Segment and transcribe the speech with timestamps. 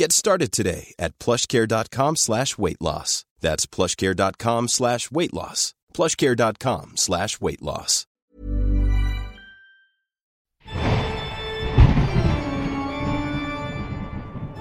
[0.00, 3.26] Get started today at plushcare.com slash weight loss.
[3.40, 5.74] That's plushcare.com slash weight loss.
[5.92, 8.06] Plushcare.com slash weight loss.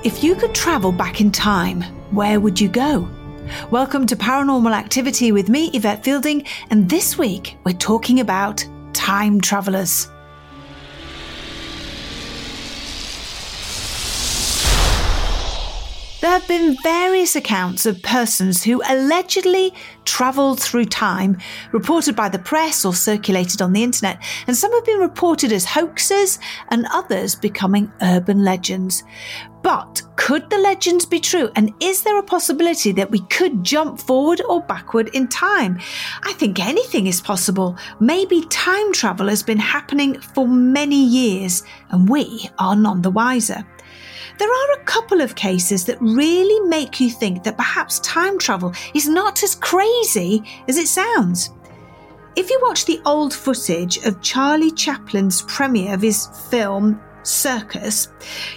[0.04, 3.08] If you could travel back in time, where would you go?
[3.72, 9.40] Welcome to Paranormal Activity with me, Yvette Fielding, and this week we're talking about time
[9.40, 10.10] travelers.
[16.22, 19.74] There have been various accounts of persons who allegedly
[20.10, 21.38] travelled through time,
[21.72, 25.66] reported by the press or circulated on the internet, and some have been reported as
[25.66, 29.04] hoaxes and others becoming urban legends.
[29.62, 31.50] But could the legends be true?
[31.56, 35.80] And is there a possibility that we could jump forward or backward in time?
[36.24, 37.78] I think anything is possible.
[38.00, 43.66] Maybe time travel has been happening for many years and we are none the wiser.
[44.40, 48.74] There are a couple of cases that really make you think that perhaps time travel
[48.94, 49.99] is not as crazy
[50.68, 51.52] as it sounds.
[52.36, 58.08] If you watch the old footage of Charlie Chaplin's premiere of his film Circus,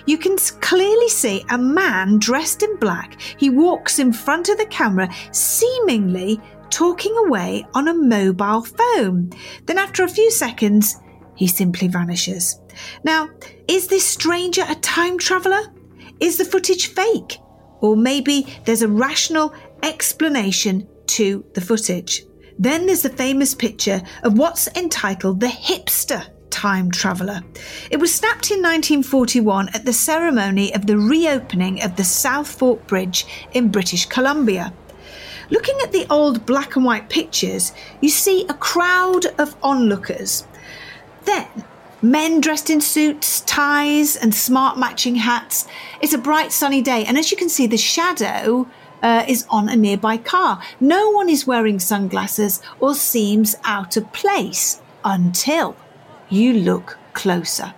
[0.07, 3.21] you can clearly see a man dressed in black.
[3.39, 6.41] He walks in front of the camera, seemingly
[6.71, 9.31] talking away on a mobile phone.
[9.67, 11.01] Then, after a few seconds,
[11.35, 12.61] he simply vanishes.
[13.05, 13.31] Now,
[13.69, 15.63] is this stranger a time traveller?
[16.21, 17.39] Is the footage fake?
[17.81, 19.53] Or maybe there's a rational
[19.83, 22.25] explanation to the footage.
[22.59, 27.43] Then there's the famous picture of what's entitled the hipster time traveller.
[27.91, 32.87] It was snapped in 1941 at the ceremony of the reopening of the South Fork
[32.87, 34.73] Bridge in British Columbia.
[35.51, 40.47] Looking at the old black and white pictures, you see a crowd of onlookers.
[41.25, 41.47] Then,
[42.01, 45.67] men dressed in suits, ties, and smart matching hats.
[46.01, 48.67] It's a bright sunny day, and as you can see, the shadow
[49.03, 50.63] uh, is on a nearby car.
[50.81, 55.77] No one is wearing sunglasses or seems out of place until
[56.29, 57.75] you look closer.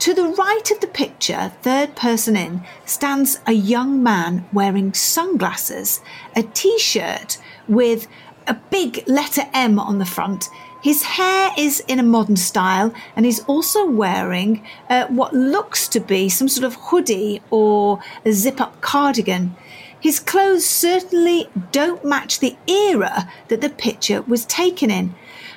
[0.00, 6.00] To the right of the picture, third person in, stands a young man wearing sunglasses,
[6.34, 8.06] a t shirt with
[8.46, 10.48] a big letter M on the front.
[10.82, 16.00] His hair is in a modern style, and he's also wearing uh, what looks to
[16.00, 19.56] be some sort of hoodie or a zip up cardigan.
[20.00, 25.14] His clothes certainly don't match the era that the picture was taken in.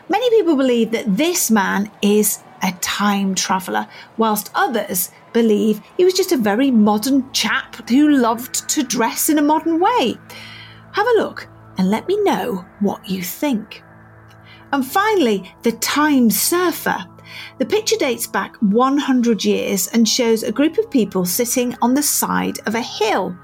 [0.08, 6.14] Many people believe that this man is a time traveller, whilst others believe he was
[6.14, 10.16] just a very modern chap who loved to dress in a modern way.
[10.94, 13.84] Have a look and let me know what you think.
[14.72, 17.06] And finally, the time surfer.
[17.60, 22.04] The picture dates back 100 years and shows a group of people sitting on the
[22.04, 23.38] side of a hill.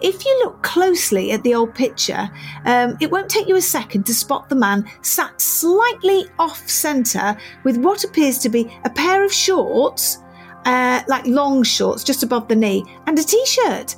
[0.00, 2.30] If you look closely at the old picture,
[2.64, 7.36] um, it won't take you a second to spot the man sat slightly off centre
[7.64, 10.18] with what appears to be a pair of shorts,
[10.64, 13.96] uh, like long shorts just above the knee, and a t shirt.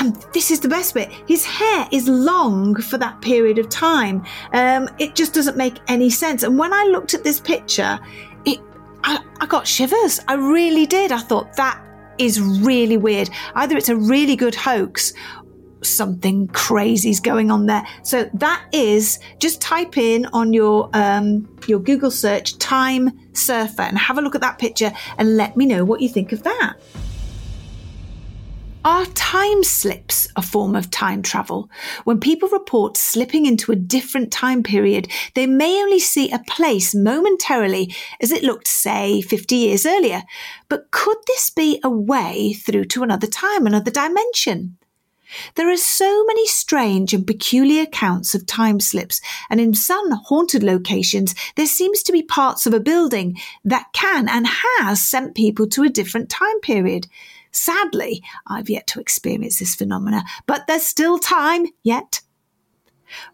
[0.00, 4.24] And this is the best bit his hair is long for that period of time.
[4.52, 6.42] Um, it just doesn't make any sense.
[6.42, 7.98] And when I looked at this picture,
[8.44, 8.60] it
[9.04, 10.20] I, I got shivers.
[10.28, 11.12] I really did.
[11.12, 11.82] I thought that
[12.18, 13.30] is really weird.
[13.54, 15.12] Either it's a really good hoax
[15.82, 17.86] something crazy's going on there.
[18.02, 23.98] So that is just type in on your um, your Google search time surfer and
[23.98, 26.74] have a look at that picture and let me know what you think of that.
[28.88, 31.68] Are time slips a form of time travel?
[32.04, 36.94] When people report slipping into a different time period, they may only see a place
[36.94, 40.22] momentarily as it looked, say, 50 years earlier.
[40.70, 44.78] But could this be a way through to another time, another dimension?
[45.56, 49.20] There are so many strange and peculiar accounts of time slips,
[49.50, 53.36] and in some haunted locations, there seems to be parts of a building
[53.66, 57.06] that can and has sent people to a different time period.
[57.50, 62.20] Sadly, I've yet to experience this phenomena, but there's still time yet.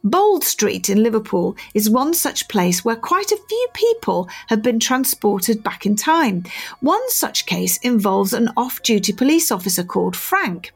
[0.02, 4.78] Bold Street in Liverpool is one such place where quite a few people have been
[4.78, 6.44] transported back in time.
[6.81, 10.72] One such case involves an off duty police officer called Frank.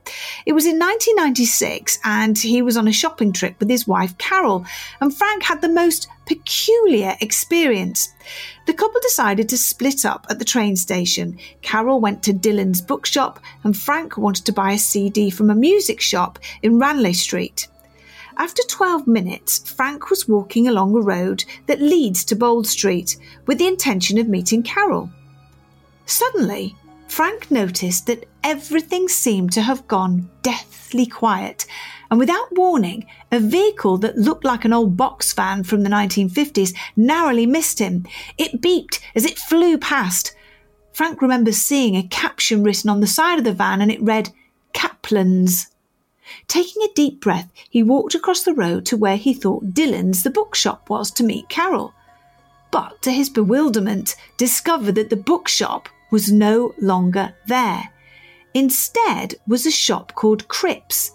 [0.47, 4.65] It was in 1996 and he was on a shopping trip with his wife Carol,
[5.01, 8.15] and Frank had the most peculiar experience.
[8.67, 11.39] The couple decided to split up at the train station.
[11.63, 16.01] Carol went to Dillons bookshop, and Frank wanted to buy a CD from a music
[16.01, 17.67] shop in Ranelagh Street.
[18.37, 23.17] After 12 minutes, Frank was walking along a road that leads to Bold Street
[23.47, 25.11] with the intention of meeting Carol.
[26.05, 26.77] Suddenly,
[27.09, 31.67] Frank noticed that everything seemed to have gone deathly quiet,
[32.11, 36.75] and without warning, a vehicle that looked like an old box van from the 1950s
[36.97, 38.07] narrowly missed him.
[38.39, 40.35] It beeped as it flew past.
[40.93, 44.31] Frank remembers seeing a caption written on the side of the van and it read,
[44.73, 45.69] Caplan's.
[46.47, 50.31] Taking a deep breath, he walked across the road to where he thought Dillons the
[50.31, 51.95] bookshop was to meet Carol.
[52.71, 57.91] But to his bewilderment, discovered that the bookshop was no longer there.
[58.55, 61.13] Instead was a shop called Cripps.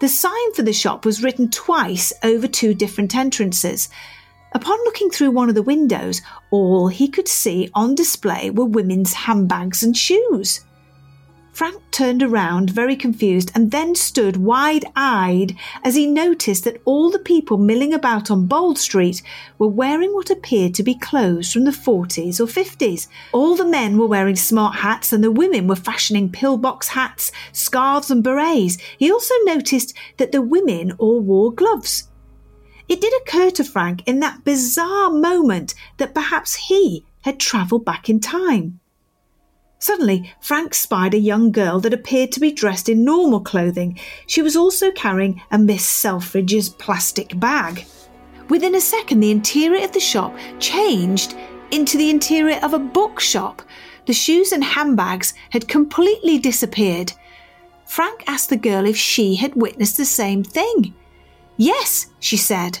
[0.00, 3.88] The sign for the shop was written twice over two different entrances.
[4.52, 9.12] Upon looking through one of the windows, all he could see on display were women's
[9.12, 10.60] handbags and shoes.
[11.54, 15.54] Frank turned around, very confused, and then stood wide eyed
[15.84, 19.22] as he noticed that all the people milling about on Bold Street
[19.56, 23.06] were wearing what appeared to be clothes from the 40s or 50s.
[23.30, 28.10] All the men were wearing smart hats, and the women were fashioning pillbox hats, scarves,
[28.10, 28.76] and berets.
[28.98, 32.10] He also noticed that the women all wore gloves.
[32.88, 38.10] It did occur to Frank in that bizarre moment that perhaps he had travelled back
[38.10, 38.80] in time.
[39.78, 43.98] Suddenly, Frank spied a young girl that appeared to be dressed in normal clothing.
[44.26, 47.84] She was also carrying a Miss Selfridge's plastic bag.
[48.48, 51.34] Within a second, the interior of the shop changed
[51.70, 53.62] into the interior of a bookshop.
[54.06, 57.12] The shoes and handbags had completely disappeared.
[57.86, 60.94] Frank asked the girl if she had witnessed the same thing.
[61.56, 62.78] Yes, she said.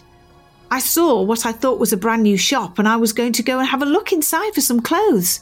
[0.70, 3.42] I saw what I thought was a brand new shop and I was going to
[3.42, 5.40] go and have a look inside for some clothes.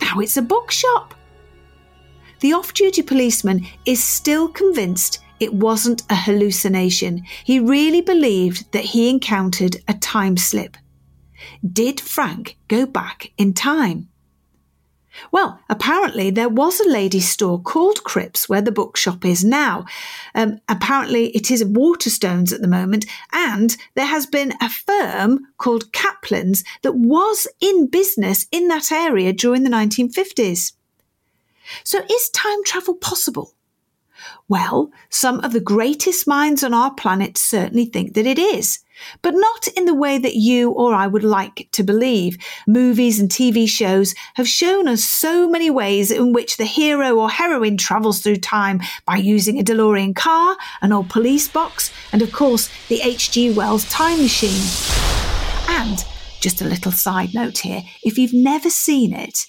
[0.00, 1.14] Now it's a bookshop.
[2.40, 7.24] The off duty policeman is still convinced it wasn't a hallucination.
[7.44, 10.76] He really believed that he encountered a time slip.
[11.72, 14.08] Did Frank go back in time?
[15.32, 19.84] Well, apparently there was a ladies' store called Cripps where the bookshop is now.
[20.34, 25.92] Um, apparently it is Waterstones at the moment, and there has been a firm called
[25.92, 30.72] Caplan's that was in business in that area during the 1950s.
[31.84, 33.54] So is time travel possible?
[34.48, 38.80] Well, some of the greatest minds on our planet certainly think that it is,
[39.22, 42.38] but not in the way that you or I would like to believe.
[42.66, 47.30] Movies and TV shows have shown us so many ways in which the hero or
[47.30, 52.32] heroine travels through time by using a DeLorean car, an old police box, and of
[52.32, 53.52] course the H.G.
[53.54, 54.62] Wells time machine.
[55.68, 56.04] And
[56.40, 59.46] just a little side note here if you've never seen it,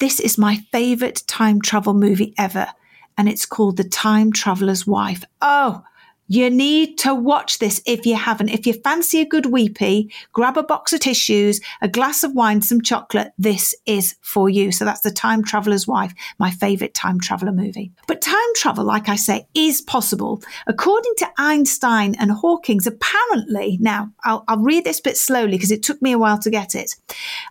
[0.00, 2.68] this is my favourite time travel movie ever
[3.16, 5.24] and it's called The Time Traveler's Wife.
[5.40, 5.84] Oh,
[6.26, 8.48] you need to watch this if you haven't.
[8.48, 12.62] If you fancy a good weepy, grab a box of tissues, a glass of wine,
[12.62, 13.32] some chocolate.
[13.36, 14.72] This is for you.
[14.72, 17.92] So that's The Time Traveler's Wife, my favorite time traveler movie.
[18.06, 20.42] But time travel, like I say, is possible.
[20.66, 25.82] According to Einstein and Hawking's, apparently, now I'll, I'll read this bit slowly because it
[25.82, 26.94] took me a while to get it.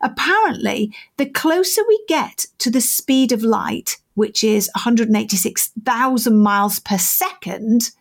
[0.01, 6.97] Apparently, the closer we get to the speed of light, which is 186,000 miles per
[6.97, 7.91] second,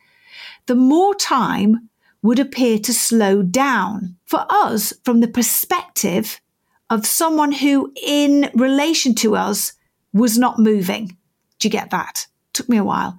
[0.66, 1.88] the more time
[2.22, 4.16] would appear to slow down.
[4.26, 6.40] For us, from the perspective
[6.88, 9.72] of someone who, in relation to us,
[10.12, 11.16] was not moving.
[11.58, 12.26] Do you get that?
[12.52, 13.18] Took me a while.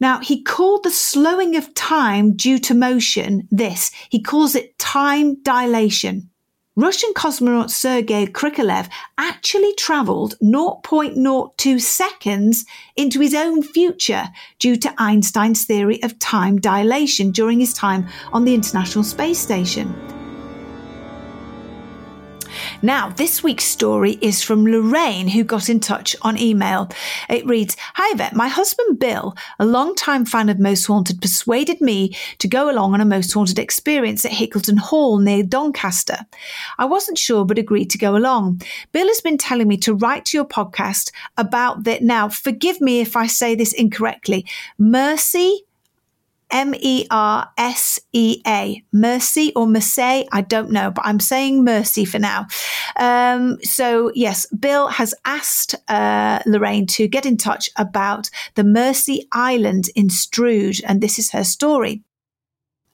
[0.00, 3.92] Now, he called the slowing of time due to motion this.
[4.08, 6.28] He calls it time dilation.
[6.74, 8.88] Russian cosmonaut Sergei Krikalev
[9.18, 12.64] actually travelled 0.02 seconds
[12.96, 18.46] into his own future due to Einstein's theory of time dilation during his time on
[18.46, 20.11] the International Space Station.
[22.84, 26.90] Now, this week's story is from Lorraine, who got in touch on email.
[27.30, 28.34] It reads Hi, Vet.
[28.34, 33.00] My husband Bill, a long-time fan of Most Haunted, persuaded me to go along on
[33.00, 36.26] a Most Haunted experience at Hickleton Hall near Doncaster.
[36.76, 38.62] I wasn't sure, but agreed to go along.
[38.90, 42.02] Bill has been telling me to write to your podcast about that.
[42.02, 44.44] Now, forgive me if I say this incorrectly.
[44.76, 45.66] Mercy
[46.52, 48.84] M E R S E A.
[48.92, 52.46] Mercy or Mercy, I don't know, but I'm saying Mercy for now.
[52.96, 59.26] Um, so, yes, Bill has asked uh, Lorraine to get in touch about the Mersea
[59.32, 62.02] Island in Strood, and this is her story.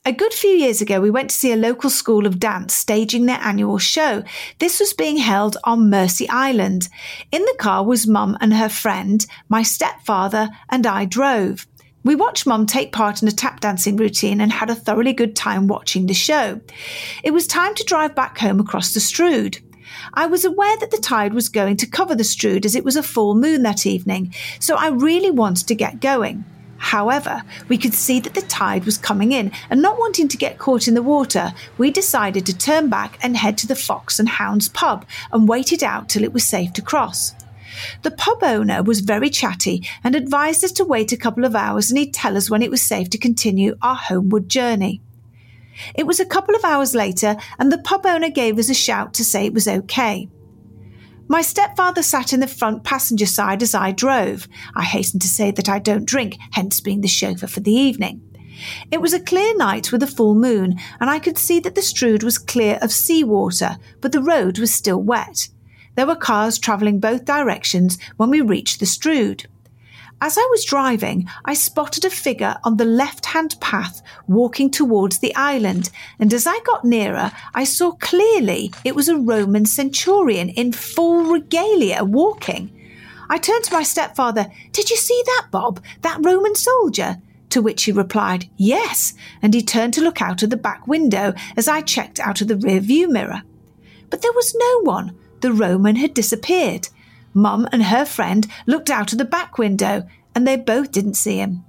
[0.05, 3.27] A good few years ago, we went to see a local school of dance staging
[3.27, 4.23] their annual show.
[4.59, 6.89] This was being held on Mersea Island.
[7.31, 11.67] In the car was Mum and her friend, my stepfather, and I drove.
[12.09, 15.37] We watched Mum take part in a tap dancing routine and had a thoroughly good
[15.37, 16.59] time watching the show.
[17.23, 19.59] It was time to drive back home across the Strood.
[20.15, 22.97] I was aware that the tide was going to cover the Strood as it was
[22.97, 26.47] a full moon that evening, so I really wanted to get going.
[26.79, 30.57] However, we could see that the tide was coming in, and not wanting to get
[30.57, 34.31] caught in the water, we decided to turn back and head to the Fox and
[34.31, 37.35] Hounds pub and wait it out till it was safe to cross.
[38.03, 41.91] The pub owner was very chatty and advised us to wait a couple of hours
[41.91, 45.01] and he'd tell us when it was safe to continue our homeward journey.
[45.95, 49.15] It was a couple of hours later and the pub owner gave us a shout
[49.15, 50.29] to say it was okay.
[51.31, 54.49] My stepfather sat in the front passenger side as I drove.
[54.75, 58.23] I hasten to say that I don't drink, hence being the chauffeur for the evening.
[58.91, 61.83] It was a clear night with a full moon, and I could see that the
[61.83, 65.49] Strood was clear of sea water, but the road was still wet.
[65.99, 69.49] There were cars travelling both directions when we reached the Strood.
[70.21, 75.19] As I was driving, I spotted a figure on the left hand path walking towards
[75.19, 75.91] the island,
[76.21, 81.25] and as I got nearer, I saw clearly it was a Roman centurion in full
[81.33, 82.71] regalia walking.
[83.29, 84.47] I turned to my stepfather.
[84.71, 85.83] Did you see that, Bob?
[86.03, 87.17] That Roman soldier?
[87.51, 91.35] To which he replied, Yes, and he turned to look out of the back window
[91.57, 93.43] as I checked out of the rear view mirror.
[94.11, 96.89] But there was no one the Roman had disappeared.
[97.35, 101.39] Mum and her friend looked out of the back window and they both didn't see
[101.39, 101.65] him.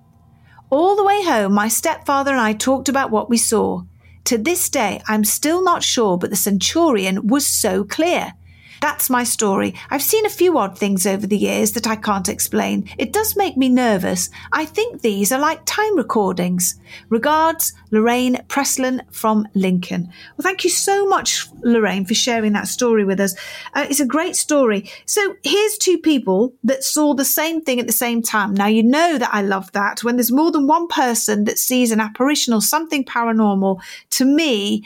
[0.69, 3.83] All the way home, my stepfather and I talked about what we saw.
[4.25, 8.33] To this day, I'm still not sure, but the centurion was so clear.
[8.81, 9.75] That's my story.
[9.89, 12.89] I've seen a few odd things over the years that I can't explain.
[12.97, 14.29] It does make me nervous.
[14.51, 16.79] I think these are like time recordings.
[17.09, 20.03] Regards, Lorraine Preslin from Lincoln.
[20.37, 23.35] Well, thank you so much, Lorraine, for sharing that story with us.
[23.73, 24.89] Uh, it's a great story.
[25.05, 28.53] So here's two people that saw the same thing at the same time.
[28.53, 30.03] Now, you know that I love that.
[30.03, 33.81] When there's more than one person that sees an apparition or something paranormal,
[34.11, 34.85] to me,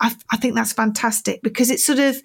[0.00, 2.20] I, I think that's fantastic because it's sort of,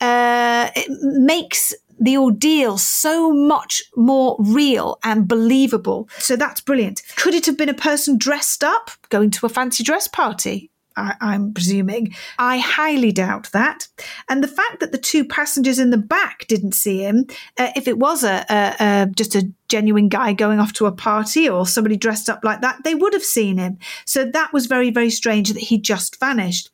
[0.00, 6.08] uh, it makes the ordeal so much more real and believable.
[6.18, 7.02] So that's brilliant.
[7.16, 10.70] Could it have been a person dressed up going to a fancy dress party?
[10.98, 12.14] I, am presuming.
[12.38, 13.86] I highly doubt that.
[14.28, 17.26] And the fact that the two passengers in the back didn't see him,
[17.56, 20.92] uh, if it was a, a, a, just a genuine guy going off to a
[20.92, 23.78] party or somebody dressed up like that, they would have seen him.
[24.04, 26.70] So that was very, very strange that he just vanished.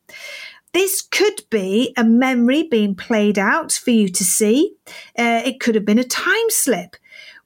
[0.75, 4.75] This could be a memory being played out for you to see.
[5.17, 6.97] Uh, it could have been a time slip.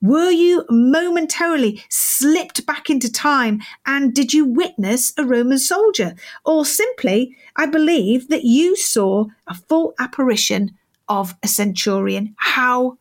[0.02, 6.16] Were you momentarily slipped back into time and did you witness a Roman soldier?
[6.44, 10.72] Or simply, I believe that you saw a full apparition
[11.08, 12.34] of a centurion.
[12.36, 12.98] How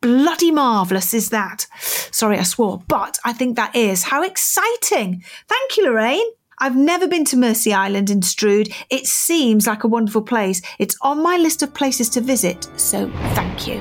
[0.00, 1.68] bloody marvellous is that?
[2.10, 4.02] Sorry, I swore, but I think that is.
[4.02, 5.22] How exciting!
[5.46, 6.26] Thank you, Lorraine.
[6.62, 8.68] I've never been to Mersea Island in Strood.
[8.90, 10.60] It seems like a wonderful place.
[10.78, 13.78] It's on my list of places to visit, so thank you.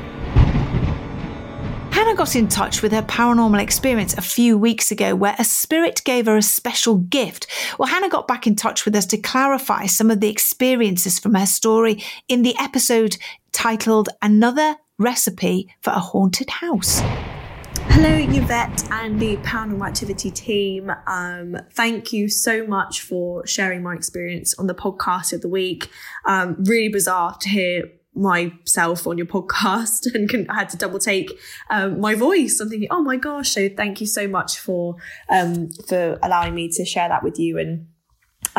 [1.92, 6.02] Hannah got in touch with her paranormal experience a few weeks ago where a spirit
[6.06, 7.48] gave her a special gift.
[7.78, 11.34] Well, Hannah got back in touch with us to clarify some of the experiences from
[11.34, 13.18] her story in the episode
[13.52, 17.02] titled Another Recipe for a Haunted House.
[17.92, 20.92] Hello, Yvette and the Paranormal Activity team.
[21.08, 25.90] Um, thank you so much for sharing my experience on the podcast of the week.
[26.26, 31.00] Um, really bizarre to hear myself on your podcast and can, I had to double
[31.00, 31.32] take
[31.70, 32.60] um, my voice.
[32.60, 33.50] I'm thinking, oh my gosh!
[33.50, 34.96] So thank you so much for
[35.30, 37.88] um, for allowing me to share that with you and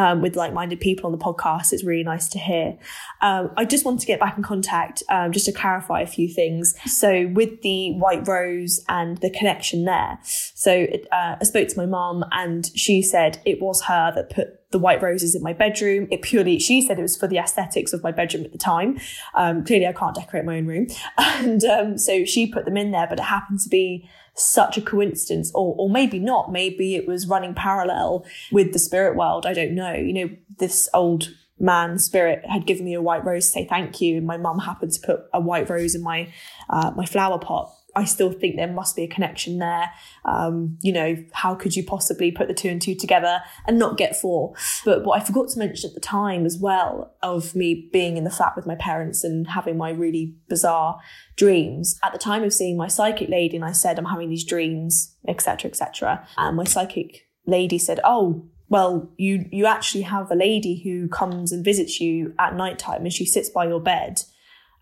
[0.01, 1.75] um, with like-minded people on the podcast.
[1.75, 2.79] It's really nice to hear.
[3.21, 6.27] Um, I just want to get back in contact um, just to clarify a few
[6.27, 6.75] things.
[6.87, 10.19] So with the White Rose and the connection there.
[10.23, 14.60] So uh, I spoke to my mom and she said it was her that put
[14.71, 16.07] the white roses in my bedroom.
[16.11, 18.99] It purely, she said it was for the aesthetics of my bedroom at the time.
[19.35, 20.87] Um, clearly, I can't decorate my own room.
[21.41, 24.83] And um, so she put them in there, but it happened to be such a
[24.83, 26.53] coincidence, or, or maybe not.
[26.53, 29.47] Maybe it was running parallel with the spirit world.
[29.47, 29.95] I don't know.
[29.95, 34.01] You know, this old man spirit had given me a white rose to say thank
[34.01, 36.33] you, and my mum happened to put a white rose in my
[36.69, 37.73] uh, my flower pot.
[37.97, 39.91] I still think there must be a connection there.
[40.25, 43.97] Um, you know, how could you possibly put the two and two together and not
[43.97, 44.55] get four?
[44.85, 48.25] But what I forgot to mention at the time as well of me being in
[48.25, 51.01] the flat with my parents and having my really bizarre
[51.37, 51.99] dreams.
[52.03, 55.17] At the time of seeing my psychic lady, and I said, I'm having these dreams,
[55.27, 56.27] etc., etc.
[56.37, 61.53] And my psychic lady said, Oh, well, you you actually have a lady who comes
[61.53, 64.23] and visits you at night time and she sits by your bed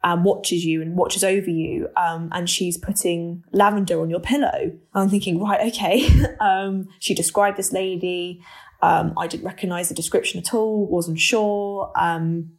[0.05, 1.88] and watches you and watches over you.
[1.97, 4.73] Um, and she's putting lavender on your pillow.
[4.95, 6.09] I'm thinking, right, okay.
[6.40, 8.43] um, she described this lady.
[8.81, 11.93] Um, I didn't recognize the description at all, wasn't sure.
[11.97, 12.52] Um,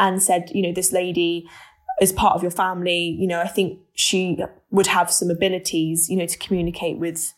[0.00, 1.48] and said, you know, this lady
[2.00, 3.16] is part of your family.
[3.18, 4.38] You know, I think she
[4.70, 7.32] would have some abilities, you know, to communicate with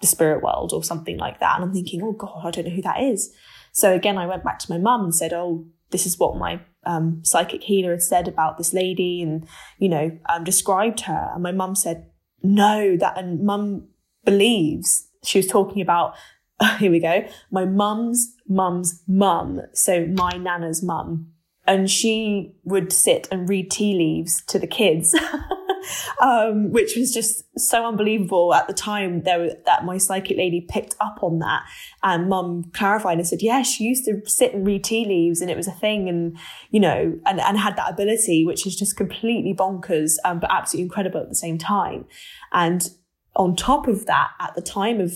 [0.00, 1.56] the spirit world or something like that.
[1.56, 3.34] And I'm thinking, oh God, I don't know who that is.
[3.72, 6.60] So again, I went back to my mum and said, oh, this is what my
[6.84, 9.46] um, psychic healer had said about this lady and,
[9.78, 11.30] you know, um, described her.
[11.34, 12.06] And my mum said,
[12.42, 13.88] no, that, and mum
[14.24, 16.14] believes she was talking about,
[16.78, 19.60] here we go, my mum's mum's mum.
[19.72, 21.28] So my nana's mum.
[21.66, 25.14] And she would sit and read tea leaves to the kids.
[26.20, 30.94] um, which was just so unbelievable at the time there, that my psychic lady picked
[31.00, 31.62] up on that.
[32.02, 35.50] And mum clarified and said, yeah, she used to sit and read tea leaves and
[35.50, 36.36] it was a thing and,
[36.70, 40.84] you know, and, and had that ability, which is just completely bonkers, um, but absolutely
[40.84, 42.04] incredible at the same time.
[42.52, 42.88] And
[43.36, 45.12] on top of that, at the time of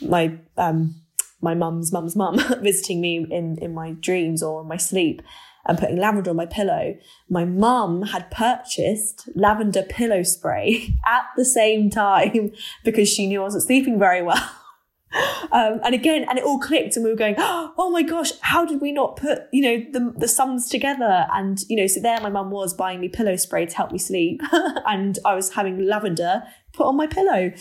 [0.00, 0.94] my, um,
[1.40, 5.22] my mum's mum's mum visiting me in, in my dreams or in my sleep,
[5.66, 6.96] and putting lavender on my pillow,
[7.28, 12.52] my mum had purchased lavender pillow spray at the same time
[12.84, 14.50] because she knew I wasn't sleeping very well.
[15.52, 18.64] Um, and again, and it all clicked, and we were going, "Oh my gosh, how
[18.64, 22.20] did we not put, you know, the the sums together?" And you know, so there,
[22.20, 25.86] my mum was buying me pillow spray to help me sleep, and I was having
[25.86, 26.42] lavender
[26.74, 27.52] put on my pillow.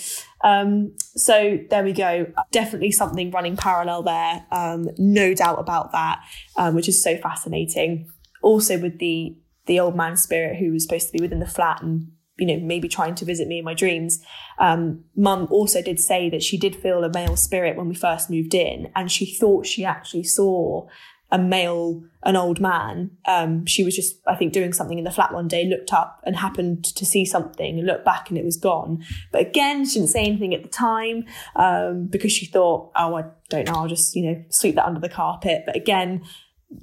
[0.44, 2.28] Um, so there we go.
[2.52, 4.46] Definitely something running parallel there.
[4.52, 6.24] Um, no doubt about that,
[6.58, 8.10] um, which is so fascinating.
[8.42, 11.82] Also with the the old man spirit who was supposed to be within the flat
[11.82, 14.20] and you know maybe trying to visit me in my dreams.
[14.60, 18.30] Um, Mum also did say that she did feel a male spirit when we first
[18.30, 20.88] moved in, and she thought she actually saw
[21.34, 23.10] a male, an old man.
[23.26, 26.22] Um, she was just, I think, doing something in the flat one day, looked up
[26.28, 29.04] and happened to see something and looked back and it was gone.
[29.32, 33.24] But again, she didn't say anything at the time um, because she thought, oh, I
[33.50, 35.64] don't know, I'll just, you know, sweep that under the carpet.
[35.66, 36.24] But again,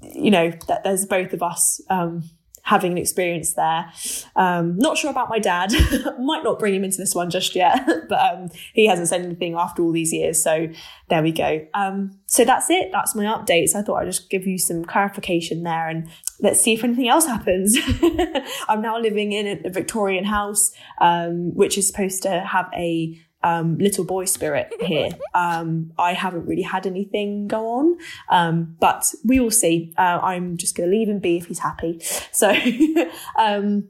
[0.03, 1.81] you know, that there's both of us.
[1.89, 2.25] Um,
[2.71, 3.93] having an experience there.
[4.37, 5.73] Um, not sure about my dad.
[6.21, 9.55] Might not bring him into this one just yet, but um, he hasn't said anything
[9.55, 10.41] after all these years.
[10.41, 10.69] So
[11.09, 11.67] there we go.
[11.75, 12.91] Um, so that's it.
[12.93, 13.75] That's my updates.
[13.75, 17.27] I thought I'd just give you some clarification there and let's see if anything else
[17.27, 17.77] happens.
[18.69, 23.79] I'm now living in a Victorian house, um, which is supposed to have a um,
[23.79, 25.11] little boy spirit here.
[25.33, 27.99] Um, I haven't really had anything go on,
[28.31, 29.95] um, but we will see.
[29.97, 32.01] Uh, I'm just going to leave him be if he's happy.
[32.33, 32.53] So,
[33.39, 33.89] um,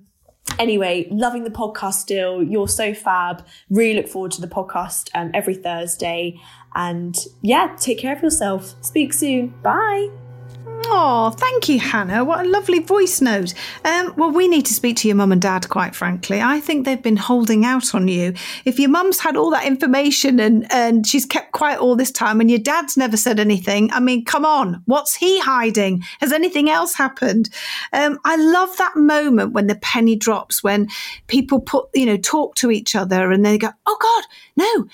[0.59, 2.43] anyway, loving the podcast still.
[2.43, 3.47] You're so fab.
[3.71, 6.39] Really look forward to the podcast um, every Thursday.
[6.75, 8.75] And yeah, take care of yourself.
[8.83, 9.55] Speak soon.
[9.63, 10.30] Bye.
[10.93, 12.25] Oh, thank you, Hannah.
[12.25, 13.55] What a lovely voice note.
[13.85, 16.43] Um, well, we need to speak to your mum and dad, quite frankly.
[16.43, 18.35] I think they've been holding out on you.
[18.65, 22.41] If your mum's had all that information and, and she's kept quiet all this time
[22.41, 26.03] and your dad's never said anything, I mean, come on, what's he hiding?
[26.21, 27.51] Has anything else happened?
[27.93, 30.89] Um, I love that moment when the penny drops, when
[31.29, 34.25] people put, you know, talk to each other and they go, oh God,
[34.57, 34.89] no,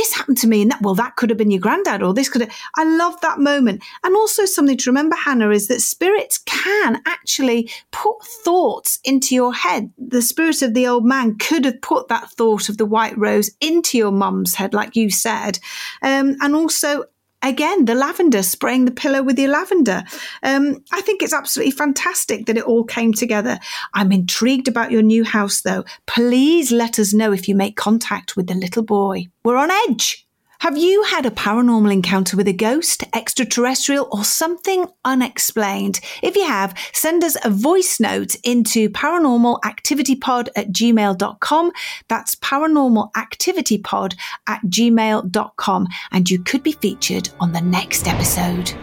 [0.00, 2.30] this happened to me and that well that could have been your granddad or this
[2.30, 3.82] could have i love that moment.
[4.02, 9.52] And also something to remember hannah is that spirits can actually put thoughts into your
[9.52, 9.92] head.
[9.98, 13.50] The spirit of the old man could have put that thought of the white rose
[13.60, 15.58] into your mum's head like you said.
[16.00, 17.04] Um, and also
[17.42, 20.02] again, the lavender, spraying the pillow with your lavender.
[20.42, 23.58] Um, I think it's absolutely fantastic that it all came together.
[23.94, 25.84] I'm intrigued about your new house, though.
[26.06, 29.26] Please let us know if you make contact with the little boy.
[29.44, 30.26] We're on edge.
[30.60, 36.00] Have you had a paranormal encounter with a ghost, extraterrestrial, or something unexplained?
[36.22, 41.72] If you have, send us a voice note into paranormalactivitypod at gmail.com.
[42.08, 44.14] That's paranormalactivitypod
[44.46, 45.88] at gmail.com.
[46.12, 48.74] And you could be featured on the next episode.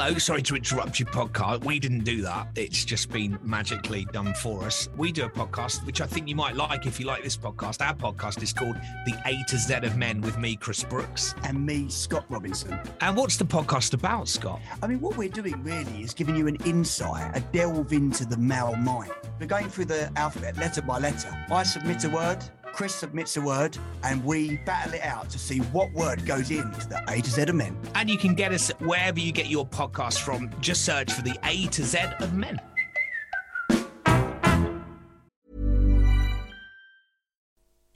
[0.00, 1.64] Hello, sorry to interrupt your podcast.
[1.64, 2.46] We didn't do that.
[2.54, 4.88] It's just been magically done for us.
[4.96, 7.84] We do a podcast, which I think you might like if you like this podcast.
[7.84, 11.34] Our podcast is called The A to Z of Men with me, Chris Brooks.
[11.42, 12.78] And me, Scott Robinson.
[13.00, 14.60] And what's the podcast about, Scott?
[14.80, 18.36] I mean, what we're doing really is giving you an insight, a delve into the
[18.36, 19.10] male mind.
[19.40, 21.36] We're going through the alphabet letter by letter.
[21.50, 22.38] I submit a word,
[22.72, 26.88] Chris submits a word and we battle it out to see what word goes into
[26.88, 27.76] the A to Z of men.
[27.94, 30.50] And you can get us wherever you get your podcast from.
[30.60, 32.60] Just search for the A to Z of men.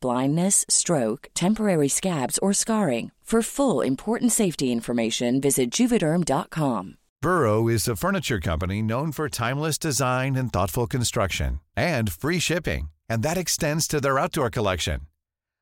[0.00, 3.10] blindness, stroke, temporary scabs, or scarring.
[3.32, 6.98] For full important safety information, visit juvederm.com.
[7.22, 12.90] Burrow is a furniture company known for timeless design and thoughtful construction and free shipping,
[13.08, 15.06] and that extends to their outdoor collection.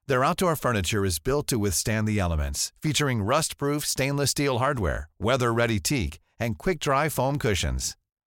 [0.09, 5.79] Their outdoor furniture is built to withstand the elements, featuring rust-proof stainless steel hardware, weather-ready
[5.79, 7.97] teak, and quick-dry foam cushions.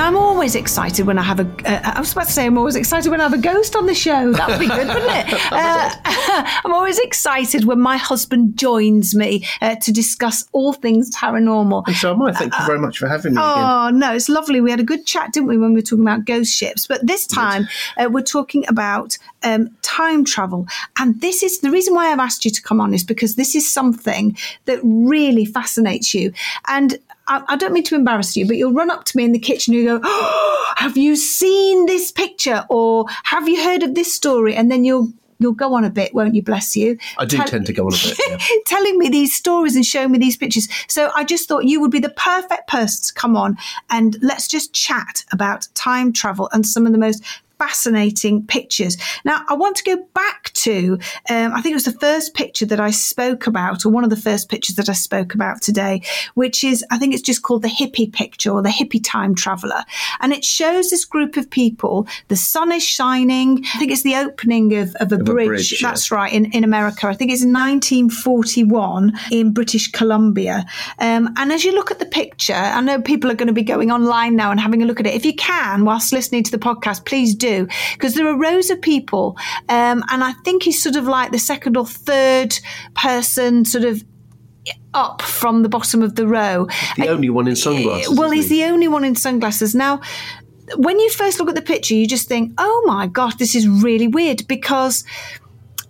[0.00, 1.46] Now, I'm always excited when I have a.
[1.70, 3.84] Uh, I was about to say I'm always excited when I have a ghost on
[3.84, 4.32] the show.
[4.32, 5.40] That would be good, wouldn't it?
[5.52, 5.90] Uh,
[6.64, 11.82] I'm always excited when my husband joins me uh, to discuss all things paranormal.
[11.86, 12.32] And so am I.
[12.32, 13.98] Thank you very much for having me Oh, again.
[13.98, 14.62] no, it's lovely.
[14.62, 16.86] We had a good chat, didn't we, when we were talking about ghost ships?
[16.86, 20.66] But this time uh, we're talking about um, time travel.
[20.98, 23.54] And this is the reason why I've asked you to come on is because this
[23.54, 26.32] is something that really fascinates you.
[26.68, 26.98] And
[27.30, 29.38] I, I don't mean to embarrass you, but you'll run up to me in the
[29.38, 32.66] kitchen and you go, oh, Have you seen this picture?
[32.68, 34.54] Or have you heard of this story?
[34.54, 36.42] And then you'll You'll go on a bit, won't you?
[36.42, 36.98] Bless you.
[37.16, 38.18] I do Tell- tend to go on a bit.
[38.28, 38.36] Yeah.
[38.66, 40.68] telling me these stories and showing me these pictures.
[40.86, 43.56] So I just thought you would be the perfect person to come on
[43.88, 47.24] and let's just chat about time travel and some of the most
[47.60, 48.96] fascinating pictures.
[49.24, 52.66] Now, I want to go back to, um, I think it was the first picture
[52.66, 56.02] that I spoke about, or one of the first pictures that I spoke about today,
[56.34, 59.82] which is, I think it's just called the hippie picture or the hippie time traveler.
[60.20, 63.48] And it shows this group of people, the sun is shining.
[63.74, 65.48] I think it's the opening of, of a Of a bridge.
[65.48, 65.88] bridge, yeah.
[65.88, 67.06] That's right, in, in America.
[67.08, 70.64] I think it's 1941 in British Columbia.
[70.98, 73.62] Um, and as you look at the picture, I know people are going to be
[73.74, 75.14] going online now and having a look at it.
[75.14, 77.49] If you can, whilst listening to the podcast, please do,
[77.92, 79.36] because there are rows of people.
[79.68, 82.58] Um, and I think he's sort of like the second or third
[82.94, 84.02] person, sort of
[84.92, 86.66] up from the bottom of the row.
[86.96, 88.18] The only one in sunglasses.
[88.18, 88.62] Well, he's he?
[88.62, 89.74] the only one in sunglasses.
[89.74, 90.00] Now,
[90.76, 93.68] when you first look at the picture, you just think, oh my gosh, this is
[93.68, 95.04] really weird because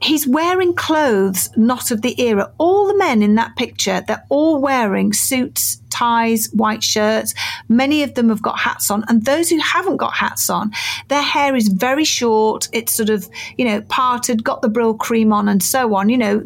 [0.02, 2.52] he's wearing clothes not of the era.
[2.58, 7.34] All the men in that picture, they're all wearing suits, ties, white shirts.
[7.68, 9.04] Many of them have got hats on.
[9.08, 10.72] And those who haven't got hats on,
[11.08, 12.68] their hair is very short.
[12.72, 16.08] It's sort of, you know, parted, got the Brylcreem on and so on.
[16.08, 16.38] You know,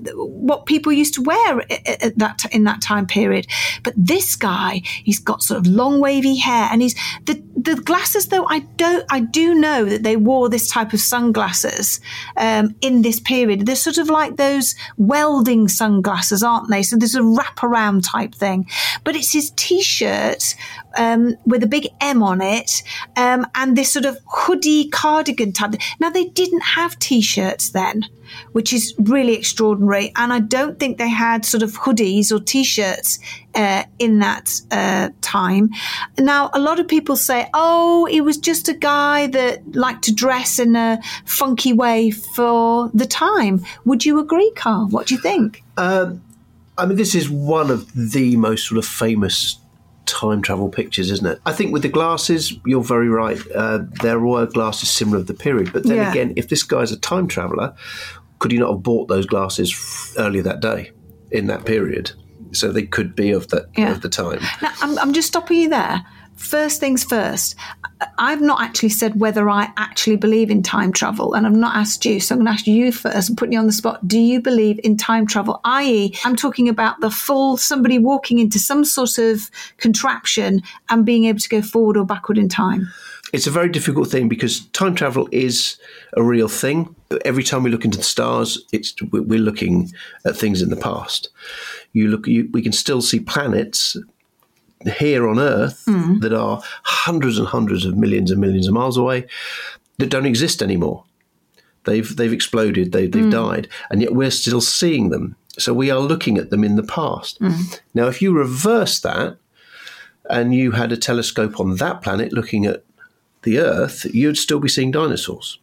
[0.48, 1.50] what people used to wear
[1.86, 3.46] at that, in that time period.
[3.82, 6.94] But this guy, he's got sort of long wavy hair and he's,
[7.26, 11.00] the, the glasses though, I don't, I do know that they wore this type of
[11.00, 12.00] sunglasses
[12.36, 13.66] um, in this period.
[13.66, 16.82] They're sort of like those welding sunglasses, aren't they?
[16.82, 18.66] So there's a wraparound type thing.
[19.04, 20.54] But it's his t-shirt
[20.96, 22.82] um, with a big M on it
[23.16, 25.74] um, and this sort of hoodie cardigan type.
[26.00, 28.04] Now they didn't have t-shirts then
[28.52, 30.12] which is really extraordinary.
[30.16, 33.18] And I don't think they had sort of hoodies or t-shirts
[33.54, 35.70] uh, in that uh, time.
[36.18, 40.14] Now, a lot of people say, "Oh, he was just a guy that liked to
[40.14, 44.88] dress in a funky way for the time." Would you agree, Carl?
[44.88, 45.62] What do you think?
[45.76, 46.22] Um,
[46.76, 49.58] I mean, this is one of the most sort of famous
[50.06, 51.40] time travel pictures, isn't it?
[51.46, 53.38] I think with the glasses, you're very right.
[53.54, 56.10] Uh, there were glasses similar of the period, but then Yeah.
[56.10, 57.74] again, if this guy's a time traveller,
[58.38, 60.90] could he not have bought those glasses f- earlier that day
[61.30, 62.12] in that period?
[62.52, 63.92] So they could be of the Yeah.
[63.92, 64.40] of the time.
[64.60, 66.02] Now, I'm, I'm just stopping you there.
[66.36, 67.54] First things first,
[68.18, 72.04] I've not actually said whether I actually believe in time travel, and I've not asked
[72.04, 72.20] you.
[72.20, 74.06] So I'm going to ask you first and put you on the spot.
[74.06, 75.60] Do you believe in time travel?
[75.64, 81.24] I.e., I'm talking about the full somebody walking into some sort of contraption and being
[81.24, 82.88] able to go forward or backward in time.
[83.32, 85.76] It's a very difficult thing because time travel is
[86.16, 86.94] a real thing.
[87.24, 89.90] Every time we look into the stars, it's we're looking
[90.24, 91.30] at things in the past.
[91.92, 93.96] You look, you, we can still see planets
[94.98, 96.20] here on Earth Mm.
[96.20, 99.26] that are hundreds and hundreds of millions and millions of miles away
[99.98, 101.04] that don't exist anymore.
[101.84, 102.92] They've they've exploded.
[102.92, 103.30] They, they've Mm.
[103.30, 105.36] died, and yet we're still seeing them.
[105.58, 107.38] So we are looking at them in the past.
[107.94, 109.36] Now, if you reverse that,
[110.28, 112.82] and you had a telescope on that planet looking at
[113.42, 115.58] the Earth, you'd still be seeing dinosaurs.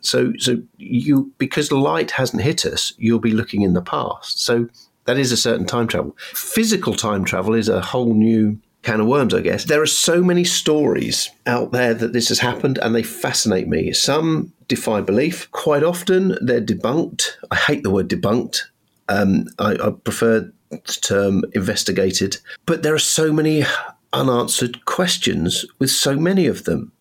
[0.00, 4.40] So, so you because light hasn't hit us, you'll be looking in the past.
[4.40, 4.68] So
[5.04, 6.16] that is a certain time travel.
[6.32, 9.64] Physical time travel is a whole new can of worms, I guess.
[9.64, 13.92] There are so many stories out there that this has happened, and they fascinate me.
[13.92, 15.50] Some defy belief.
[15.50, 17.32] Quite often, they're debunked.
[17.50, 18.60] I hate the word debunked.
[19.08, 22.38] Um, I, I prefer the term investigated.
[22.64, 23.64] But there are so many
[24.12, 26.92] unanswered questions with so many of them.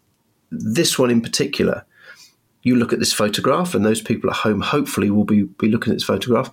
[0.51, 1.85] This one in particular,
[2.63, 5.91] you look at this photograph, and those people at home hopefully will be, be looking
[5.91, 6.49] at this photograph.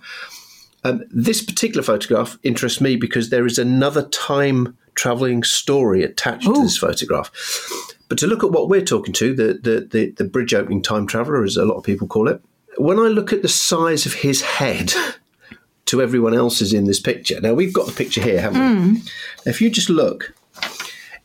[0.83, 6.61] Um, this particular photograph interests me because there is another time traveling story attached to
[6.61, 7.31] this photograph.
[8.09, 11.07] But to look at what we're talking to, the, the, the, the bridge opening time
[11.07, 12.41] traveler, as a lot of people call it,
[12.77, 14.93] when I look at the size of his head
[15.85, 18.99] to everyone else's in this picture, now we've got the picture here, haven't we?
[18.99, 19.07] Hmm.
[19.45, 20.33] If you just look,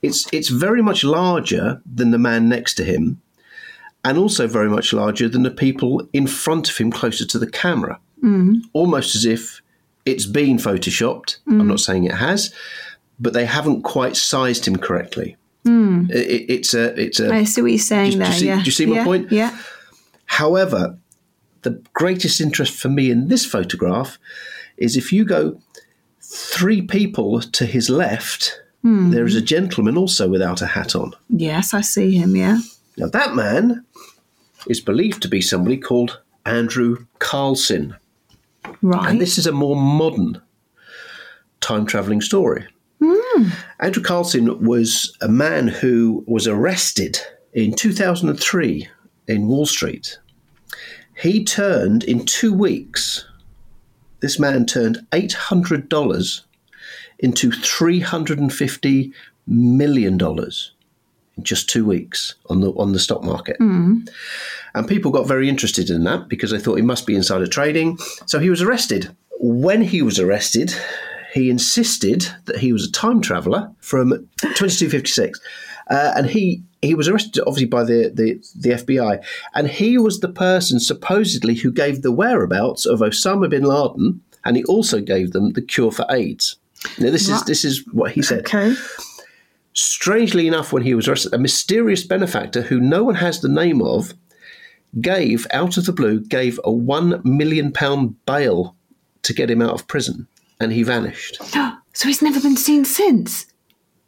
[0.03, 3.21] it's it's very much larger than the man next to him,
[4.05, 7.51] and also very much larger than the people in front of him closer to the
[7.51, 8.01] camera.
[8.21, 8.59] Hmm.
[8.73, 9.61] Almost as if
[10.05, 11.39] it's been photoshopped.
[11.47, 11.69] I'm hmm.
[11.69, 12.55] not saying it has,
[13.21, 15.37] but they haven't quite sized him correctly.
[15.65, 16.07] Hmm.
[16.11, 18.33] It- it- it's a it's a I see what you're saying do you there.
[18.33, 18.59] see- yeah.
[18.59, 19.05] do you see my yeah.
[19.05, 19.33] point?
[19.33, 19.59] Yeah.
[20.27, 20.97] However,
[21.63, 24.19] the greatest interest for me in this photograph
[24.77, 25.61] is if you go
[26.21, 29.11] three people to his left, hmm.
[29.11, 31.13] there is a gentleman also without a hat on.
[31.29, 32.37] Yes, I see him.
[32.37, 32.59] Yeah.
[32.97, 33.85] Now, that man
[34.67, 37.97] is believed to be somebody called Andrew Carlson.
[38.83, 39.09] Right.
[39.11, 40.41] And this is a more modern
[41.61, 42.67] time traveling story.
[43.03, 43.49] Hmm.
[43.81, 47.21] Andrew Carlson was a man who was arrested
[47.53, 48.89] in 2003
[49.29, 50.19] in Wall Street.
[51.21, 53.25] He turned in two weeks,
[54.21, 56.41] this man turned $800
[57.19, 59.13] into $350
[59.47, 63.57] million in just two weeks on the, on the stock market.
[63.57, 63.99] Hmm.
[64.75, 67.99] And people got very interested in that because they thought he must be insider trading.
[68.27, 69.15] So he was arrested.
[69.41, 70.75] When he was arrested,
[71.33, 74.11] he insisted that he was a time traveler from
[74.41, 75.41] 2256.
[75.91, 79.25] Uh, and he, he was arrested, obviously, by the, the, the FBI.
[79.55, 84.21] And he was the person supposedly who gave the whereabouts of Osama bin Laden.
[84.45, 86.57] And he also gave them the cure for AIDS.
[86.99, 88.41] Now, this is this is what he said.
[88.41, 88.75] Okay.
[89.73, 93.83] Strangely enough, when he was arrested, a mysterious benefactor who no one has the name
[93.83, 94.15] of
[95.01, 98.77] gave, out of the blue, gave a one million pound bail
[99.23, 100.27] to get him out of prison,
[100.61, 101.41] and he vanished.
[101.95, 103.47] So he's never been seen since.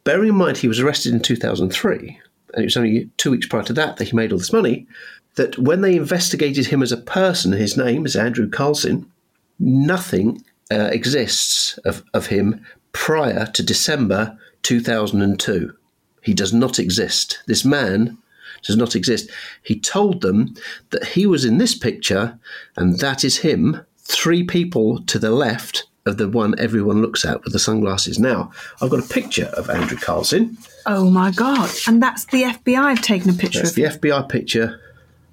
[0.05, 2.19] Bearing in mind he was arrested in 2003,
[2.53, 4.87] and it was only two weeks prior to that that he made all this money,
[5.35, 9.11] that when they investigated him as a person, his name is Andrew Carlson,
[9.59, 15.73] nothing uh, exists of, of him prior to December 2002.
[16.21, 17.41] He does not exist.
[17.47, 18.17] This man
[18.63, 19.29] does not exist.
[19.63, 20.55] He told them
[20.91, 22.39] that he was in this picture
[22.77, 27.43] and that is him, three people to the left of the one everyone looks at
[27.43, 28.19] with the sunglasses.
[28.19, 30.55] Now, I've got a picture of Andrew Carlssin.
[30.85, 31.69] Oh my God.
[31.87, 33.99] And that's the FBI have taken a picture That's of.
[34.01, 34.81] the FBI picture.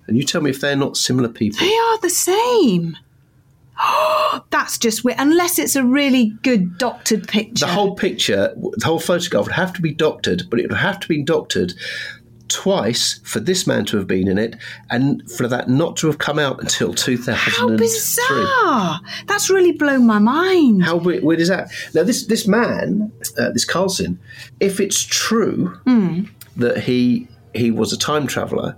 [0.07, 1.61] And you tell me if they're not similar people.
[1.61, 2.97] They are the same.
[4.51, 5.19] That's just weird.
[5.21, 7.67] Unless it's a really good doctored picture.
[7.67, 11.01] The whole picture, the whole photograph would have to be doctored, but it would have
[11.01, 11.75] to be doctored
[12.49, 14.57] twice for this man to have been in it
[14.91, 17.35] and for that not to have come out until 2003.
[17.35, 19.01] How bizarre!
[19.27, 20.83] That's really blown my mind.
[20.85, 21.71] How weird, weird is that?
[21.95, 24.19] Now, this this man, uh, this Carlssin,
[24.61, 26.25] if it's true Hmm.
[26.57, 28.77] that he he was a time traveler,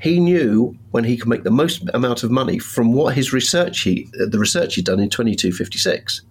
[0.00, 3.80] he knew when he could make the most amount of money from what his research
[3.82, 6.22] he uh, the research he'd done in 2256.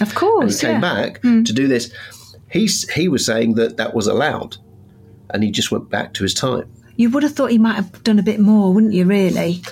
[0.00, 0.80] Of And he came yeah.
[0.80, 1.42] back Hmm.
[1.44, 1.92] to do this.
[2.50, 4.56] He's, he was saying that that was allowed,
[5.32, 6.70] and he just went back to his time.
[6.96, 9.62] You would have thought he might have done a bit more, wouldn't you, really?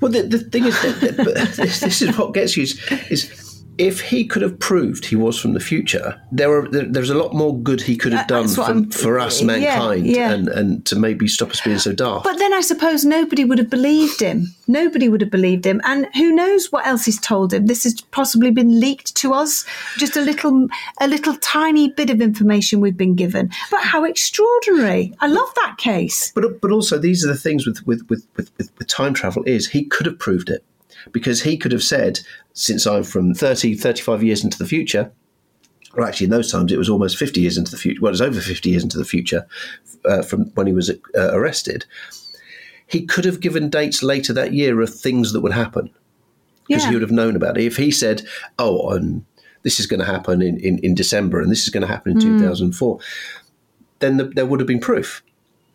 [0.00, 3.45] Well, the, the thing is, that, this, this is what gets you is, is
[3.78, 7.14] if he could have proved he was from the future, there are there, there's a
[7.14, 10.32] lot more good he could have done for, for us, mankind, yeah.
[10.32, 12.24] and and to maybe stop us being so daft.
[12.24, 14.54] But then I suppose nobody would have believed him.
[14.66, 15.80] Nobody would have believed him.
[15.84, 17.66] And who knows what else he's told him?
[17.66, 19.64] This has possibly been leaked to us.
[19.98, 20.68] Just a little,
[21.00, 23.50] a little tiny bit of information we've been given.
[23.70, 25.14] But how extraordinary!
[25.20, 26.32] I love that case.
[26.32, 29.42] But but also these are the things with with, with, with, with with time travel
[29.44, 30.64] is he could have proved it
[31.12, 32.20] because he could have said
[32.52, 35.10] since I'm from 30 35 years into the future
[35.94, 38.12] or actually in those times it was almost 50 years into the future well it
[38.12, 39.46] was over 50 years into the future
[40.04, 40.94] uh, from when he was uh,
[41.32, 41.84] arrested
[42.86, 45.90] he could have given dates later that year of things that would happen
[46.68, 46.88] because Yeah.
[46.90, 48.22] he would have known about it if he said
[48.58, 49.24] oh um,
[49.62, 52.12] this is going to happen in, in, in December and this is going to happen
[52.12, 52.38] in Mm.
[52.40, 52.98] 2004
[54.00, 55.22] then the, there would have been proof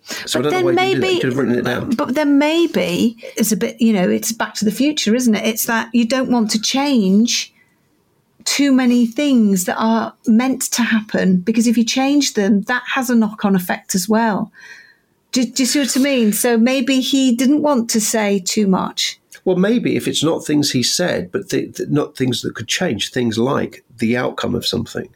[0.03, 0.85] so But then why he did that.
[0.87, 1.89] He maybe- could have written it down.
[1.91, 5.45] But then maybe it's a bit, you know, it's back to the future, isn't it?
[5.45, 7.53] It's that you don't want to change
[8.43, 13.09] too many things that are meant to happen because if you change them, that has
[13.09, 14.51] a knock on effect as well.
[15.31, 16.33] Do, do you see what I mean?
[16.33, 19.19] So maybe he didn't want to say too much.
[19.45, 22.67] Well, maybe if it's not things he said, but th- th- not things that could
[22.67, 25.09] change, things like the outcome of something,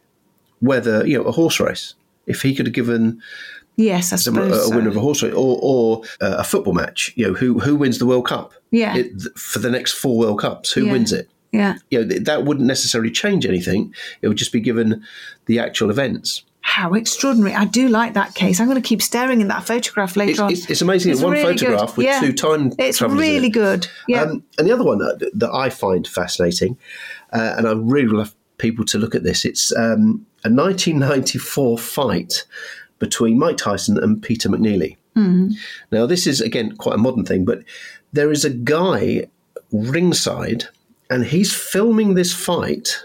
[0.59, 1.95] whether you know a horse race.
[2.25, 3.21] If he could have given
[3.77, 4.51] Yes, I a, suppose.
[4.57, 4.75] a so.
[4.75, 7.75] winner of a horse race, or, or uh, a football match, you know, who who
[7.75, 8.53] wins the World Cup?
[8.71, 8.95] Yeah.
[8.97, 10.91] It, for the next four World Cups, who Yeah.
[10.91, 11.29] wins it?
[11.51, 11.75] Yeah.
[11.89, 13.93] You know, th- that wouldn't necessarily change anything.
[14.21, 15.03] It would just be given
[15.45, 16.43] the actual events.
[16.61, 17.53] How extraordinary.
[17.53, 18.59] I do like that case.
[18.59, 20.51] I'm going to keep staring at that photograph later It's, on.
[20.51, 21.11] it's, it's amazing.
[21.11, 21.59] It's one really good.
[21.67, 22.19] photograph with Yeah.
[22.21, 23.87] two time It's in really good.
[24.07, 24.23] Yeah.
[24.23, 26.77] Um, and the other one that, that I find fascinating,
[27.31, 32.45] uh, and I really love people to look at this, it's um, a 1994 fight
[32.99, 34.97] between Mike Tyson and Peter McNeeley.
[35.15, 35.53] Mm.
[35.91, 37.63] Now, this is, again, quite a modern thing, but
[38.13, 39.27] there is a guy
[39.71, 40.65] ringside
[41.09, 43.01] and he's filming this fight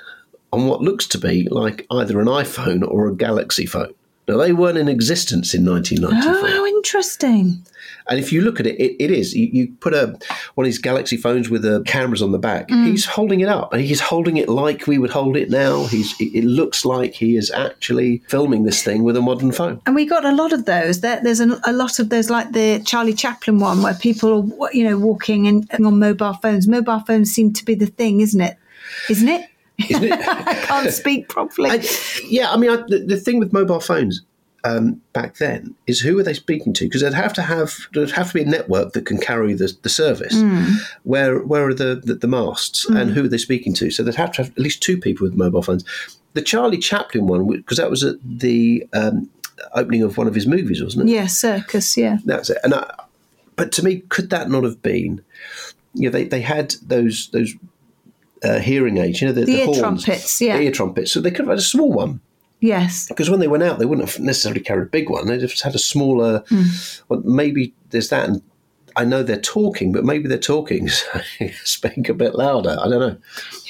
[0.53, 3.95] on what looks to be like either an iPhone or a Galaxy phone.
[4.31, 6.33] Now, they weren't in existence in 1994.
[6.33, 7.67] Oh, how interesting.
[8.09, 9.35] And if you look at it, it, it is.
[9.35, 10.17] You, you put a
[10.55, 12.69] one of these Galaxy phones with the cameras on the back.
[12.69, 12.87] Mm.
[12.87, 15.87] He's holding it up, and he's holding it like we would hold it now.
[15.87, 16.13] He's.
[16.21, 19.83] It, it looks like he is actually filming this thing with a modern phone.
[19.87, 21.01] And we got a lot of those.
[21.01, 24.73] There, there's a, a lot of those, like the Charlie Chaplin one, where people are,
[24.73, 26.69] you know, walking and on mobile phones.
[26.69, 28.57] Mobile phones seem to be the thing, isn't it?
[29.09, 29.50] Isn't it?
[29.91, 31.81] I can't speak properly.
[32.27, 34.23] Yeah, I mean, I, the, the thing with mobile phones
[34.65, 36.85] um, back then is who are they speaking to?
[36.85, 39.73] Because they'd have to have there'd have to be a network that can carry the,
[39.83, 40.35] the service.
[40.35, 40.75] Mm.
[41.05, 43.01] Where where are the the, the masts Mm.
[43.01, 43.91] and who are they speaking to?
[43.91, 45.85] So they'd have to have at least two people with mobile phones.
[46.35, 49.31] The Charlie Chaplin one, because that was at the um,
[49.75, 51.13] opening of one of his movies, wasn't it?
[51.13, 51.97] yeah, circus.
[51.97, 52.19] Yeah.
[52.25, 52.59] That's it.
[52.63, 52.95] And I,
[53.57, 55.23] but to me, could that not have been?
[55.95, 57.55] You know, they, they had those those
[58.45, 60.57] uh, hearing aids, you know, the, The ear horns, trumpets, yeah.
[60.57, 61.13] the ear trumpets.
[61.13, 62.21] So they could have had a small one
[62.61, 63.07] Yes.
[63.09, 65.27] because when they went out, they wouldn't have necessarily carried a big one.
[65.27, 66.41] They'd have had a smaller.
[66.51, 67.03] Mm.
[67.09, 68.29] Well, maybe there's that.
[68.29, 68.43] And
[68.97, 70.89] I know they're talking, but maybe they're talking.
[71.41, 72.77] So speak a bit louder.
[72.81, 73.17] I don't know.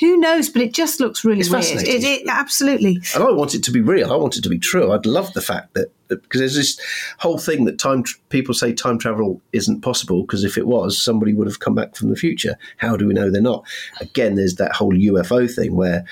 [0.00, 0.48] Who knows?
[0.48, 1.64] But it just looks really It's weird.
[1.64, 1.94] fascinating.
[2.02, 3.00] It, it, absolutely.
[3.14, 4.12] And I want it to be real.
[4.12, 4.92] I want it to be true.
[4.92, 6.80] I'd love the fact that because there's this
[7.18, 11.32] whole thing that time people say time travel isn't possible because if it was, somebody
[11.34, 12.56] would have come back from the future.
[12.78, 13.64] How do we know they're not?
[14.00, 16.04] Again, there's that whole UFO thing where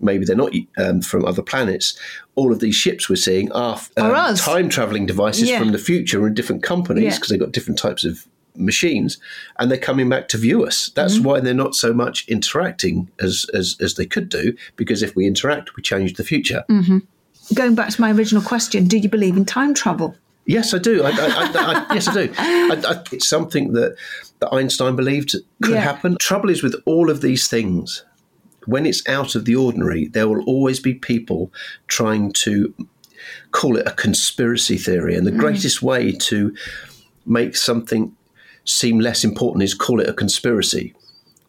[0.00, 1.98] maybe they're not um, from other planets.
[2.34, 5.58] All of these ships we're seeing are, um, time traveling devices Yeah.
[5.58, 7.14] from the future in different companies Yeah.
[7.16, 8.26] because they've got different types of
[8.60, 9.18] machines,
[9.58, 10.90] and they're coming back to view us.
[10.94, 11.24] That's mm-hmm.
[11.24, 14.54] why they're not so much interacting as, as as they could do.
[14.76, 16.64] Because if we interact, we change the future.
[16.68, 16.98] Mm-hmm.
[17.54, 20.14] Going back to my original question, do you believe in time travel?
[20.46, 21.04] Yes, I do.
[21.04, 22.32] I, I, I, yes, I do.
[23.12, 23.96] it's something that,
[24.40, 25.80] that Einstein believed could yeah.
[25.80, 26.16] happen.
[26.18, 28.04] Trouble is with all of these things,
[28.66, 31.52] when it's out of the ordinary, there will always be people
[31.86, 32.74] trying to
[33.52, 35.14] call it a conspiracy theory.
[35.14, 35.38] And the mm.
[35.38, 36.54] greatest way to
[37.26, 38.16] make something
[38.64, 40.94] seem less important is call it a conspiracy.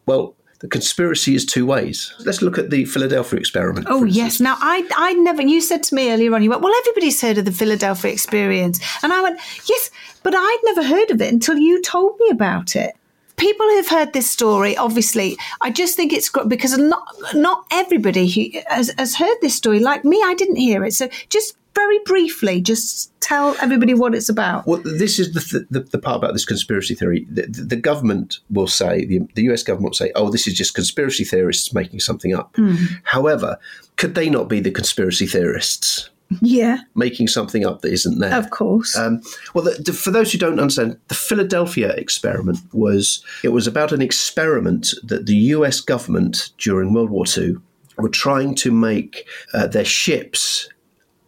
[0.06, 2.14] Well, the conspiracy is two ways.
[2.24, 3.88] Let's look at the Philadelphia experiment.
[3.90, 4.38] Oh yes.
[4.38, 7.38] Now I I never you said to me earlier on, you went, Well, everybody's heard
[7.38, 8.78] of the Philadelphia experience.
[9.02, 9.90] And I went, Yes,
[10.22, 12.94] but I'd never heard of it until you told me about it.
[13.36, 18.60] People who've heard this story, obviously, I just think it's because not not everybody who
[18.68, 19.80] has, has heard this story.
[19.80, 20.94] Like me, I didn't hear it.
[20.94, 24.66] So just very briefly, just tell everybody what it's about.
[24.66, 27.26] Well, this is the, the, the part about this conspiracy theory.
[27.30, 30.74] The, the, government will say, the, the US government will say, oh, this is just
[30.74, 32.52] conspiracy theorists making something up.
[32.54, 33.00] Mm.
[33.04, 33.58] However,
[33.96, 36.10] could they not be the conspiracy theorists?
[36.40, 36.78] Yeah.
[36.94, 38.34] Making something up that isn't there.
[38.34, 38.96] Of course.
[38.96, 39.20] Um,
[39.54, 44.00] well, the, for those who don't understand, the Philadelphia experiment was it was about an
[44.00, 47.56] experiment that the US government during World War II
[47.98, 50.68] were trying to make uh, their ships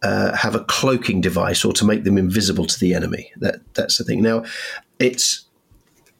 [0.03, 3.31] uh, have a cloaking device or to make them invisible to the enemy.
[3.37, 4.21] That that's the thing.
[4.21, 4.43] Now,
[4.99, 5.45] it's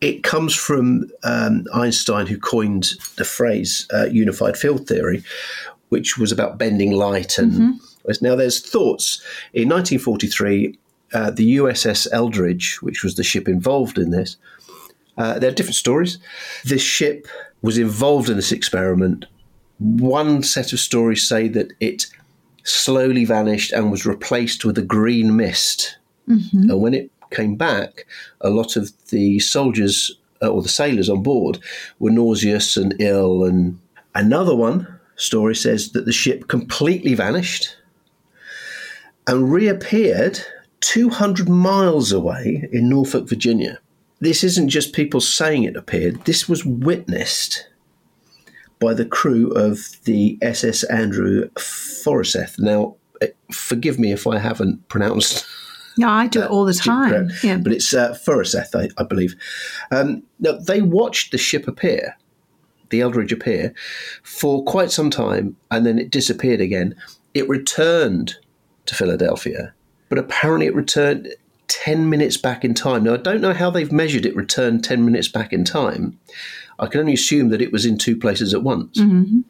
[0.02, 5.24] it comes from um, Einstein, who coined the phrase uh, unified field theory,
[5.90, 7.38] which was about bending light.
[7.38, 8.26] And mm-hmm.
[8.26, 9.22] now there's thoughts
[9.54, 10.78] in 1943.
[11.14, 14.38] Uh, the USS Eldridge, which was the ship involved in this,
[15.18, 16.18] uh, there are different stories.
[16.66, 17.28] This ship
[17.62, 19.26] was involved in this experiment.
[19.80, 22.08] One set of stories say that it
[22.66, 25.97] slowly vanished and was replaced with a green mist.
[26.28, 26.70] Mm-hmm.
[26.70, 28.05] And when it came back,
[28.41, 30.11] a lot of the soldiers
[30.41, 31.59] uh, or the sailors on board
[31.99, 33.45] were nauseous and ill.
[33.45, 33.80] And
[34.16, 37.78] another one story says that the ship completely vanished
[39.28, 40.39] and reappeared
[40.82, 43.80] 200 miles away in Norfolk, Virginia.
[44.20, 47.68] This isn't just people saying it appeared, this was witnessed
[48.86, 52.60] by the crew of the SS Andrew Forsyth.
[52.60, 55.44] Now, eh, forgive me if I haven't pronounced.
[55.98, 57.32] Yeah, I do it all the time.
[57.42, 57.58] Yeah.
[57.58, 59.36] But it's uh, Forsyth, I, I believe.
[59.90, 62.16] Um, now, they watched the ship appear,
[62.92, 63.74] the Eldridge appear,
[64.22, 66.94] for quite some time, and then it disappeared again.
[67.34, 68.36] It returned
[68.86, 69.74] to Philadelphia,
[70.10, 71.34] but apparently it returned
[71.70, 73.06] 10 minutes back in time.
[73.06, 76.20] Now, I don't know how they've measured it returned 10 minutes back in time.
[76.80, 79.00] I can only assume that it was in two places at once.
[79.00, 79.42] Mm-hmm.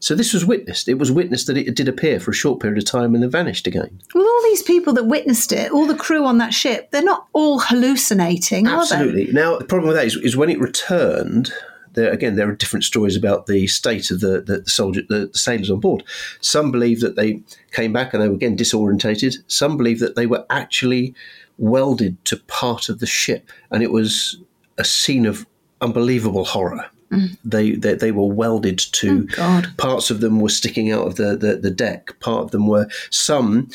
[0.00, 0.88] So this was witnessed.
[0.88, 3.30] It was witnessed that it did appear for a short period of time and then
[3.30, 4.00] vanished again.
[4.14, 7.26] Well, all these people that witnessed it, all the crew on that ship, they're not
[7.32, 9.32] all hallucinating, Absolutely.
[9.32, 11.52] Now, the problem with that is, is when it returned,
[11.94, 15.38] there again there are different stories about the state of the the, soldier the, the,
[15.38, 16.04] sailors on board.
[16.40, 17.42] Some believe that they
[17.72, 19.36] came back and they were again disorientated.
[19.46, 21.14] Some believe that they were actually
[21.56, 24.38] welded to part of the ship, and it was
[24.76, 25.46] a scene of
[25.84, 26.86] unbelievable horror.
[27.10, 27.36] Mm.
[27.44, 31.36] They, they, they were welded to oh, parts of them were sticking out of the,
[31.36, 32.18] the, the deck.
[32.20, 33.68] Part of them were some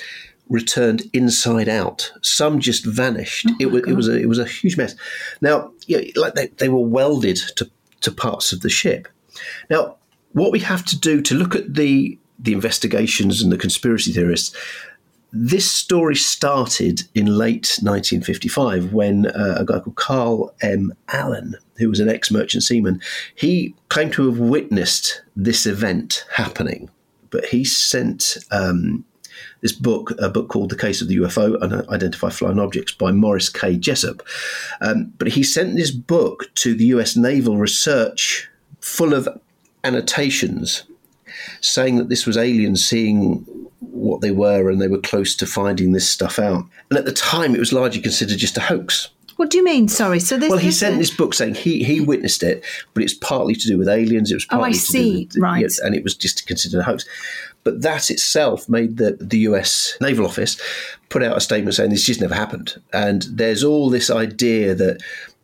[0.49, 2.12] returned inside out.
[2.22, 3.47] Some just vanished.
[3.49, 4.95] Oh, it was it was a it was a huge mess.
[5.41, 7.70] Now, you know, like they, they were welded to
[8.01, 9.07] to parts of the ship.
[9.70, 9.97] Now,
[10.34, 14.55] what we have to do to look at the the investigations and the conspiracy theorists
[15.32, 20.94] this story started in late 1955 when uh, a guy called Carl M.
[21.10, 23.00] Allen, who was an ex merchant seaman,
[23.36, 26.90] he claimed to have witnessed this event happening.
[27.30, 29.06] But he sent um,
[29.62, 33.12] this book, a book called The Case of the UFO and Identify Flying Objects by
[33.12, 33.78] Morris K.
[33.78, 34.24] Jessup.
[34.82, 38.50] Um, but he sent this book to the US Naval Research
[38.82, 39.30] full of
[39.84, 40.84] annotations
[41.62, 43.46] saying that this was aliens seeing
[43.80, 46.66] what they were and they were close to finding this stuff out.
[46.90, 49.10] And at the time, it was largely considered just a hoax.
[49.40, 49.88] What do you mean?
[49.88, 50.20] Sorry.
[50.20, 50.50] So this.
[50.50, 53.78] Well, he sent this book saying he he witnessed it, but it's partly to do
[53.78, 54.32] with aliens.
[54.32, 55.30] It was partly oh, I see.
[55.34, 55.72] With, right.
[55.82, 57.06] And it was just considered a hoax.
[57.64, 59.96] But that itself made the the U.S.
[60.02, 60.60] Naval Office
[61.08, 62.82] put out a statement saying this just never happened.
[62.92, 65.02] And there's all this idea that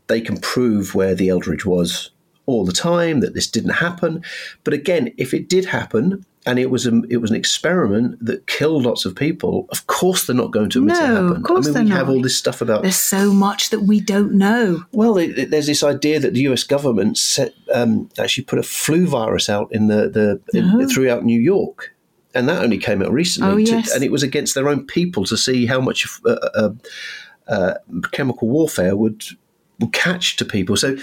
[0.07, 2.11] they can prove where the Eldridge was
[2.47, 4.23] all the time, that this didn't happen.
[4.65, 8.45] But again, if it did happen, and it was a, it was an experiment that
[8.47, 9.65] killed lots of people.
[9.69, 11.37] Of course, they're not going to admit no, it happened.
[11.37, 11.97] Of course I mean, they're we not.
[11.97, 12.83] have all this stuff about.
[12.83, 14.83] There's so much that we don't know.
[14.91, 16.63] Well, it, it, there's this idea that the U.S.
[16.63, 20.87] government set, um, actually put a flu virus out in the, the in, Oh.
[20.87, 21.93] throughout New York,
[22.35, 23.51] and that only came out recently.
[23.63, 23.91] Oh, to- yes.
[23.93, 26.69] and it was against their own people to see how much uh, uh,
[27.47, 27.73] uh,
[28.11, 29.23] chemical warfare would
[29.79, 30.77] will catch to people.
[30.77, 30.95] So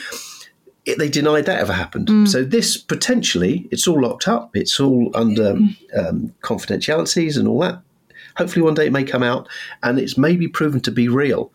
[0.85, 2.09] it, they denied that ever happened.
[2.09, 2.28] Mm.
[2.28, 4.57] So this potentially, it's all locked up.
[4.57, 5.76] It's all under mm.
[5.97, 7.80] um, confidentialities and all that.
[8.37, 9.49] Hopefully, one day it may come out,
[9.83, 11.53] and it's maybe proven to be real.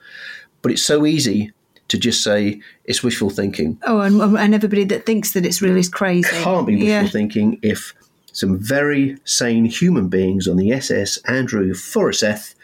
[0.61, 1.51] But it's so easy
[1.87, 3.79] to just say it's wishful thinking.
[3.83, 6.27] Oh, and, um, and everybody that thinks that it's real is crazy.
[6.27, 7.07] It can't be wishful Yeah.
[7.07, 7.93] thinking if
[8.33, 12.55] some very sane human beings on the SS Andrew Forsyth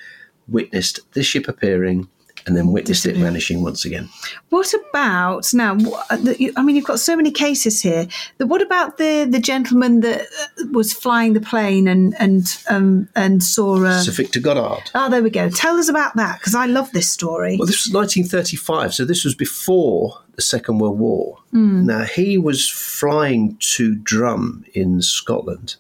[0.48, 2.08] witnessed this ship appearing
[2.46, 4.10] and then witnessed it vanishing once again.
[4.50, 5.76] What about now?
[5.76, 8.08] wh- the- you- I mean, you've got so many cases here.
[8.38, 13.42] What about the the gentleman that uh, was flying the plane and and um, and
[13.44, 13.84] saw?
[13.84, 14.92] Uh, Sir Victor Goddard.
[14.96, 15.50] oh, there we go.
[15.50, 17.58] Tell us about that because I love this story.
[17.58, 21.38] Well, this was 1935, so this was before the Second World War.
[21.52, 25.76] Now, he was flying to Drem in Scotland,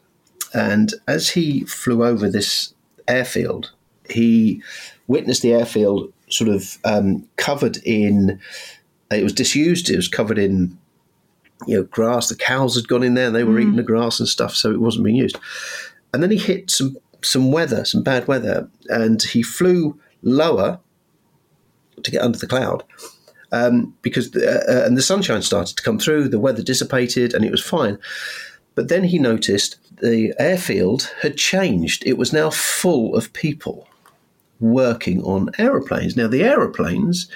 [0.53, 2.73] and as he flew over this
[3.07, 3.71] airfield,
[4.07, 4.61] he
[5.07, 8.39] witnessed the airfield sort of um, covered in.
[9.11, 9.89] It was disused.
[9.89, 10.77] It was covered in,
[11.67, 12.29] you know, grass.
[12.29, 14.71] The cows had gone in there, and they were eating the grass and stuff, so
[14.71, 15.37] it wasn't being used.
[16.13, 20.79] And then he hit some some weather, some bad weather, and he flew lower
[22.01, 22.83] to get under the cloud
[23.53, 27.45] um, because the, uh, and the sunshine started to come through, the weather dissipated, and
[27.45, 27.97] it was fine.
[28.75, 32.03] But then he noticed the airfield had changed.
[32.05, 33.87] It was now full of people
[34.63, 36.15] working on aeroplanes.
[36.15, 37.27] Now the aeroplanes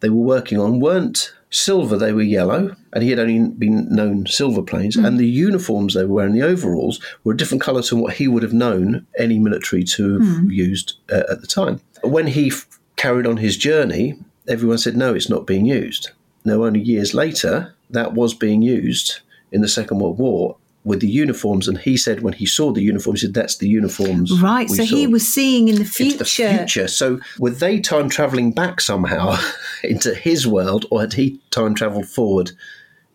[0.00, 4.26] they were working on weren't silver; they were yellow, and he had only been known
[4.26, 4.96] silver planes.
[4.96, 8.28] And the uniforms they were wearing, the overalls, were a different colour to what he
[8.28, 11.80] would have known any military to have used uh, at the time.
[12.02, 12.66] When he f-
[12.96, 14.18] carried on his journey,
[14.48, 16.10] everyone said, no, it's not being used.
[16.44, 19.20] Now, only years later, that was being used
[19.52, 21.66] in the Second World War with the uniforms.
[21.66, 24.40] And he said, when he saw the uniforms, he said, that's the uniforms.
[24.40, 24.68] right.
[24.68, 26.18] So he was seeing in the It's future.
[26.18, 26.24] the
[26.58, 26.88] future.
[26.88, 29.38] So were they time traveling back somehow
[29.84, 32.52] into his world, or had he time traveled forward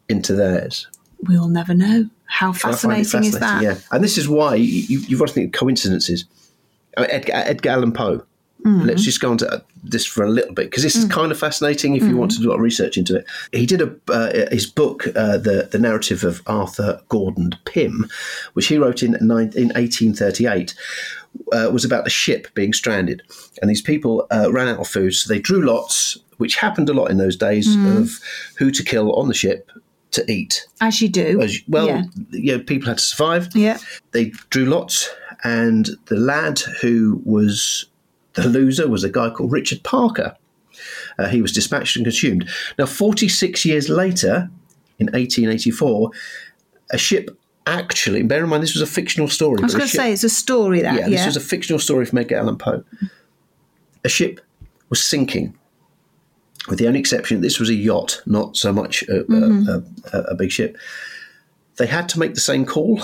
[0.08, 0.88] into theirs?
[1.28, 2.10] We'll never know.
[2.26, 3.64] How it fascinating, is that?
[3.64, 6.26] Yeah, and this is why you, you've got to think of coincidences.
[6.96, 8.24] Uh, Edgar, uh, Edgar Allan Poe.
[8.66, 8.88] Mm-hmm.
[8.88, 11.12] Let's just go on to this for a little bit because this is Mm.
[11.12, 11.96] kind of fascinating.
[11.96, 14.50] If you want to do a lot of research into it, he did a uh,
[14.52, 18.10] his book, uh, the the narrative of Arthur Gordon Pym,
[18.54, 20.76] which he wrote in nine, in 1838.
[21.54, 23.22] Uh, was about a ship being stranded,
[23.62, 26.94] and these people uh, ran out of food, so they drew lots, which happened a
[26.94, 27.98] lot in those days Mm.
[28.02, 28.20] of
[28.58, 29.70] who to kill on the ship
[30.12, 30.66] to eat.
[30.82, 31.40] As you do.
[31.42, 32.04] As, well, Yeah.
[32.32, 33.50] you know, people had to survive.
[33.56, 33.78] Yeah.
[34.12, 35.08] They drew lots,
[35.44, 37.86] and the lad who was
[38.34, 40.36] the loser was a guy called Richard Parker.
[41.18, 42.48] Uh, he was dispatched and consumed.
[42.78, 44.50] Now, 46 years later,
[45.00, 46.12] in 1884,
[46.92, 49.60] a ship actually, bear in mind this was a fictional story.
[49.60, 50.96] I was going to say it's a story that.
[50.96, 51.10] yeah, Yeah.
[51.10, 52.84] this was a fictional story from Edgar Allan Poe.
[54.04, 54.40] A ship
[54.90, 55.54] was sinking,
[56.70, 60.36] with the only exception this was a yacht, not so much a, a, a, a
[60.36, 60.78] big ship.
[61.78, 63.02] They had to make the same call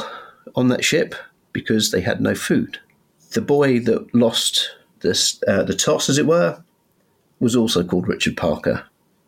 [0.56, 1.16] on that ship
[1.54, 2.80] because they had no food.
[3.32, 4.72] The boy that lost
[5.06, 6.62] this, uh, the toss, as it were,
[7.40, 8.84] was also called Richard Parker,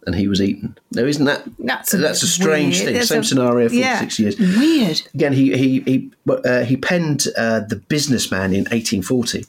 [0.05, 0.77] and he was eaten.
[0.91, 2.93] Now, isn't that That's that's a a strange weird- thing?
[2.95, 3.99] that's Same a- scenario, forty yeah.
[3.99, 5.01] six years Weird.
[5.13, 9.45] again, he he he uh, he penned uh, the Businessman in 1840,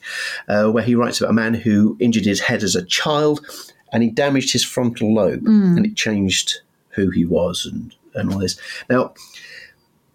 [0.47, 3.39] uh, where he writes about a man who injured his head as a child,
[3.93, 6.59] and he damaged his frontal lobe, and it changed
[6.89, 8.59] who he was and and all this.
[8.89, 9.13] Now,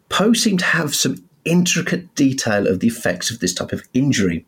[0.09, 4.45] Poe seemed to have some intricate detail of the effects of this type of injury.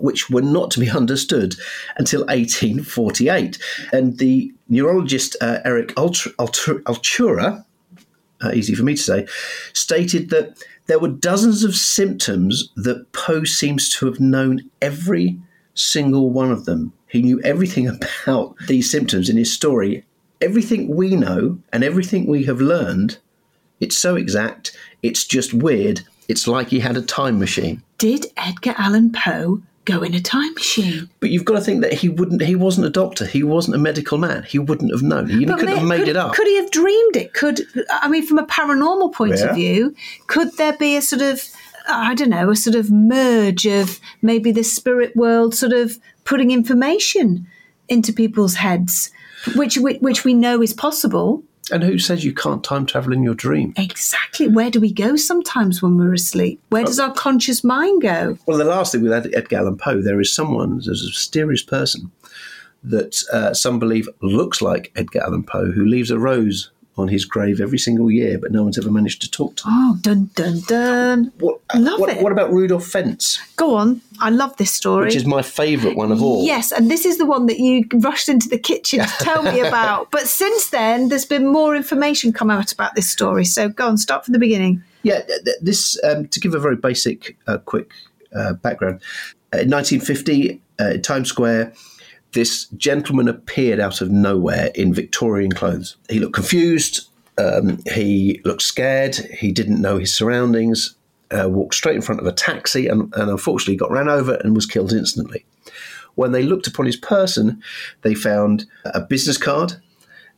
[0.00, 1.54] Which were not to be understood
[1.96, 3.58] until 1848.
[3.92, 7.64] And the neurologist uh, Eric Altura, Altura,
[8.42, 9.26] uh, easy for me to say,
[9.72, 15.38] stated that there were dozens of symptoms that Poe seems to have known every
[15.74, 16.92] single one of them.
[17.06, 17.86] He knew everything
[18.24, 20.04] about these symptoms in his story.
[20.40, 23.18] Everything we know and everything we have learned,
[23.80, 26.02] it's so exact, it's just weird.
[26.28, 27.82] It's like he had a time machine.
[27.98, 31.08] Did Edgar Allan Poe go in a time machine?
[31.20, 32.42] But you've got to think that he wouldn't.
[32.42, 33.26] He wasn't a doctor.
[33.26, 34.42] He wasn't a medical man.
[34.44, 35.28] He wouldn't have known.
[35.28, 36.34] He But couldn't may- have made could, it up.
[36.34, 37.32] Could he have dreamed it?
[37.34, 39.46] Could I mean, from a paranormal point Yeah.
[39.46, 39.94] of view,
[40.26, 41.42] could there be a sort of
[41.88, 46.52] I don't know, a sort of merge of maybe the spirit world sort of putting
[46.52, 47.46] information
[47.88, 49.10] into people's heads,
[49.56, 51.42] which which, which we know is possible.
[51.70, 53.72] And who says you can't time travel in your dream?
[53.76, 54.48] Exactly.
[54.48, 56.60] Where do we go sometimes when we're asleep?
[56.70, 58.36] Where does our conscious mind go?
[58.46, 61.62] Well, the last thing with Ed- Edgar Allan Poe, there is someone, there's a mysterious
[61.62, 62.10] person
[62.82, 67.24] that uh, some believe looks like Edgar Allan Poe who leaves a rose on his
[67.24, 69.72] grave every single year, but no one's ever managed to talk to him.
[69.74, 71.32] Oh, dun dun dun.
[71.38, 72.22] What, Love what, it.
[72.22, 74.02] what about Rudolph Fentz, Go on.
[74.20, 75.06] I love this story.
[75.06, 76.44] which is my favourite one of all?
[76.44, 79.60] Yes, and this is the one that you rushed into the kitchen to tell me
[79.66, 80.10] about.
[80.10, 83.46] But since then, there's been more information come out about this story.
[83.46, 84.82] So go on, start from the beginning.
[85.02, 87.90] Yeah, th- th- this um, to give a very basic, uh, quick
[88.36, 89.00] uh, background.
[89.54, 91.72] Uh, in 1950, uh, Times Square,
[92.32, 95.96] this gentleman appeared out of nowhere in Victorian clothes.
[96.08, 97.08] He looked confused.
[97.38, 99.16] Um, he looked scared.
[99.16, 100.94] He didn't know his surroundings.
[101.30, 104.54] Uh, walked straight in front of a taxi and, and unfortunately got ran over and
[104.54, 105.44] was killed instantly.
[106.14, 107.62] When they looked upon his person,
[108.02, 109.74] they found a business card.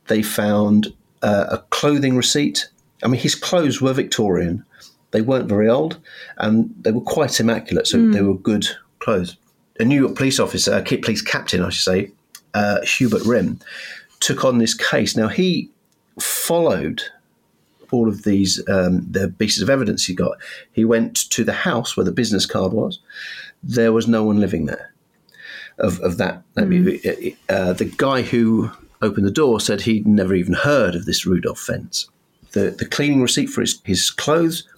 [0.07, 2.69] They found uh, a clothing receipt.
[3.03, 4.65] I mean, his clothes were Victorian.
[5.11, 6.01] They weren't very old,
[6.39, 7.87] and they were quite immaculate.
[7.87, 8.67] So they were good
[9.01, 9.37] clothes.
[9.81, 12.11] A New York police officer, a police captain, I should say,
[12.55, 13.61] uh, Hubert Rihm,
[14.21, 15.17] took on this case.
[15.17, 15.71] Now he
[16.21, 17.03] followed
[17.91, 20.39] all of these um, the pieces of evidence he got.
[20.73, 23.01] He went to the house where the business card was.
[23.63, 24.93] There was no one living there.
[25.79, 28.71] Of, of that, uh, the guy who
[29.03, 32.09] opened the door said he'd never even heard of this Rudolph Fentz.
[32.53, 34.69] The the cleaning receipt for his, his clothes,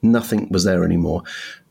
[0.00, 1.22] nothing was there anymore.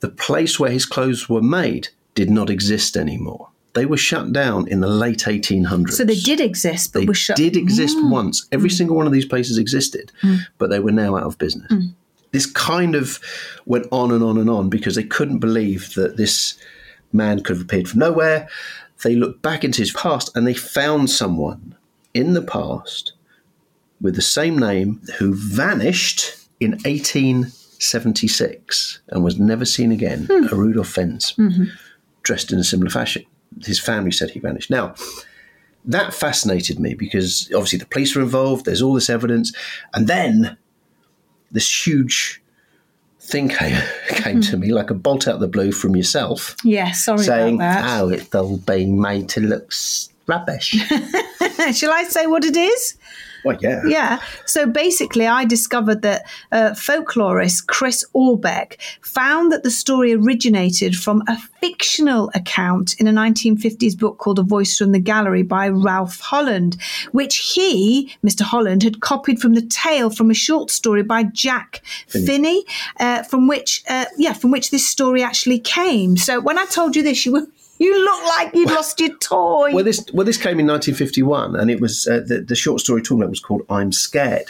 [0.02, 3.50] The place where his clothes were made did not exist anymore.
[3.74, 5.92] They were shut down in the late 1800s.
[5.92, 7.36] So they did exist, but They were shut.
[7.38, 8.10] did exist Mm.
[8.10, 8.48] once.
[8.52, 8.78] Every mm.
[8.78, 10.40] single one of these places existed, mm.
[10.58, 11.70] but they were now out of business.
[11.72, 11.94] Mm.
[12.32, 13.20] This kind of
[13.66, 16.58] went on and on and on because they couldn't believe that this
[17.12, 18.48] man could have appeared from nowhere.
[19.04, 21.76] They looked back into his past and they found someone
[22.14, 23.12] in the past
[24.02, 30.26] with the same name who vanished in 1876 and was never seen again.
[30.30, 30.48] Hmm.
[30.52, 31.66] A Rudolph Fentz, mm-hmm.
[32.26, 33.24] Dressed in a similar fashion.
[33.64, 34.70] His family said he vanished.
[34.70, 34.96] Now,
[35.86, 38.66] that fascinated me because obviously the police were involved.
[38.66, 39.54] There's all this evidence,
[39.94, 40.58] and then
[41.52, 42.42] this huge
[43.20, 44.62] thing came, came to hmm.
[44.62, 48.02] me like a bolt out of the blue from yourself, Yeah, sorry saying, about that.
[48.02, 49.72] "Oh, it's all being made to look
[50.28, 50.72] rubbish."
[51.74, 52.98] Shall I say what it is?
[53.46, 54.20] Well, yeah, Yeah.
[54.46, 61.22] So basically, I discovered that uh, folklorist Chris Aubeck found that the story originated from
[61.28, 66.20] a fictional account in a 1950s book called A Voice from the Gallery by Ralph
[66.20, 66.78] Holland,
[67.12, 68.42] which he, Mr.
[68.42, 72.66] Holland, had copied from the tale from a short story by Jack Finney,
[73.00, 76.18] uh, from which, uh, yeah, from which this story actually came.
[76.18, 77.48] So when I told you this, you were.
[77.78, 79.74] You look like you'd lost your toy.
[79.74, 83.02] Well, this well, this came in 1951, and it was uh, the, the short story
[83.02, 84.50] talking about was called "I'm Scared."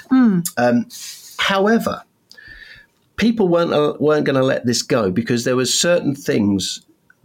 [0.57, 0.88] Um,
[1.39, 2.03] however,
[3.17, 6.82] people weren't uh, weren't going to let this go because there were certain things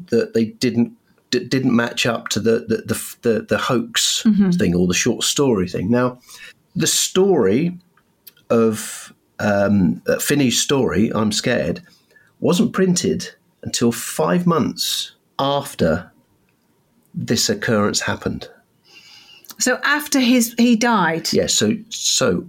[0.07, 0.93] that they didn't
[1.31, 4.23] d- didn't match up to the the the, the, the hoax
[4.53, 5.91] thing or the short story thing.
[5.91, 6.19] Now,
[6.75, 7.77] the story
[8.49, 11.83] of um, uh, Finney's story, "I'm Scared,"
[12.41, 13.29] wasn't printed
[13.63, 16.13] until five months after
[17.15, 18.49] this occurrence happened.
[19.59, 22.45] so after his he died, Yes, so so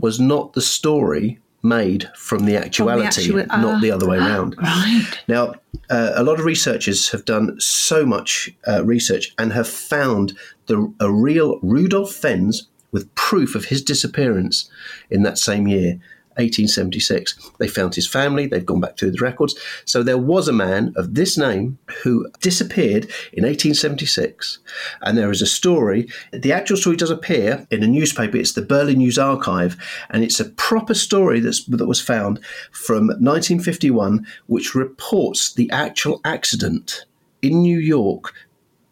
[0.00, 4.54] was not the story made from the actuality, actua- not the other way around.
[4.62, 5.04] right.
[5.26, 5.54] Now,
[5.90, 10.36] uh, a lot of researchers have done so much uh, research and have found
[10.66, 14.70] the a real Rudolph Fentz with proof of his disappearance
[15.10, 15.98] in that same year.
[16.36, 17.50] 1876.
[17.58, 19.54] They found his family, they've gone back through the records.
[19.84, 24.58] So there was a man of this name who disappeared in 1876.
[25.02, 26.08] And there is a story.
[26.32, 28.36] The actual story does appear in a newspaper.
[28.36, 29.76] It's the Berlin News Archive.
[30.10, 36.20] And it's a proper story that's, that was found from 1951, which reports the actual
[36.24, 37.04] accident
[37.42, 38.32] in New York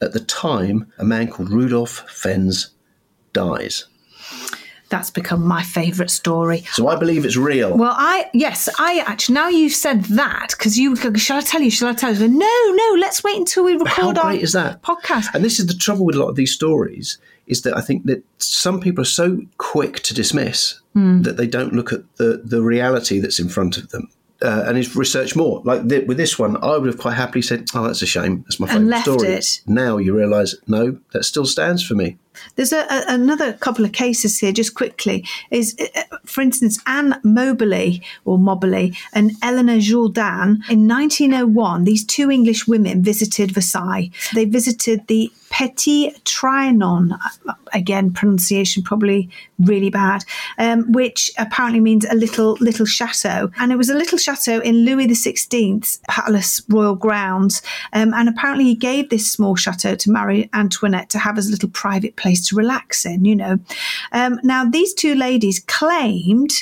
[0.00, 2.70] at the time a man called Rudolph Fentz
[3.32, 3.86] dies.
[4.90, 6.64] That's become my favourite story.
[6.72, 7.76] So I believe it's real.
[7.76, 11.70] Well, I yes, I actually now you've said that because you shall I tell you?
[11.70, 12.28] Shall I tell you?
[12.28, 12.96] No, no.
[13.00, 14.82] Let's wait until we How record our great is that?
[14.82, 15.34] podcast.
[15.34, 18.04] And this is the trouble with a lot of these stories is that I think
[18.06, 21.22] that some people are so quick to dismiss Hmm.
[21.22, 24.08] that they don't look at the, the reality that's in front of them.
[24.40, 25.60] Uh, and is research more.
[25.64, 28.42] Like th- with this one, I would have quite happily said, "Oh, that's a shame.
[28.42, 29.60] That's my favourite story." it.
[29.66, 32.18] Now you realise, no, that still stands for me.
[32.56, 35.24] There's a, a, another couple of cases here, just quickly.
[35.50, 41.84] Is uh, for instance Anne Moberly or Moberly and Eleanor Jourdain in 1901.
[41.84, 44.10] These two English women visited Versailles.
[44.34, 47.16] They visited the Petit Trianon,
[47.72, 49.30] again pronunciation probably
[49.60, 50.24] really bad,
[50.58, 54.84] um, which apparently means a little little chateau, and it was a little chateau in
[54.84, 57.62] Louis XVI's palace royal grounds,
[57.92, 61.52] um, and apparently he gave this small chateau to Marie Antoinette to have as a
[61.52, 63.58] little private place to relax in, you know.
[64.12, 66.52] Um, now, these two ladies claimed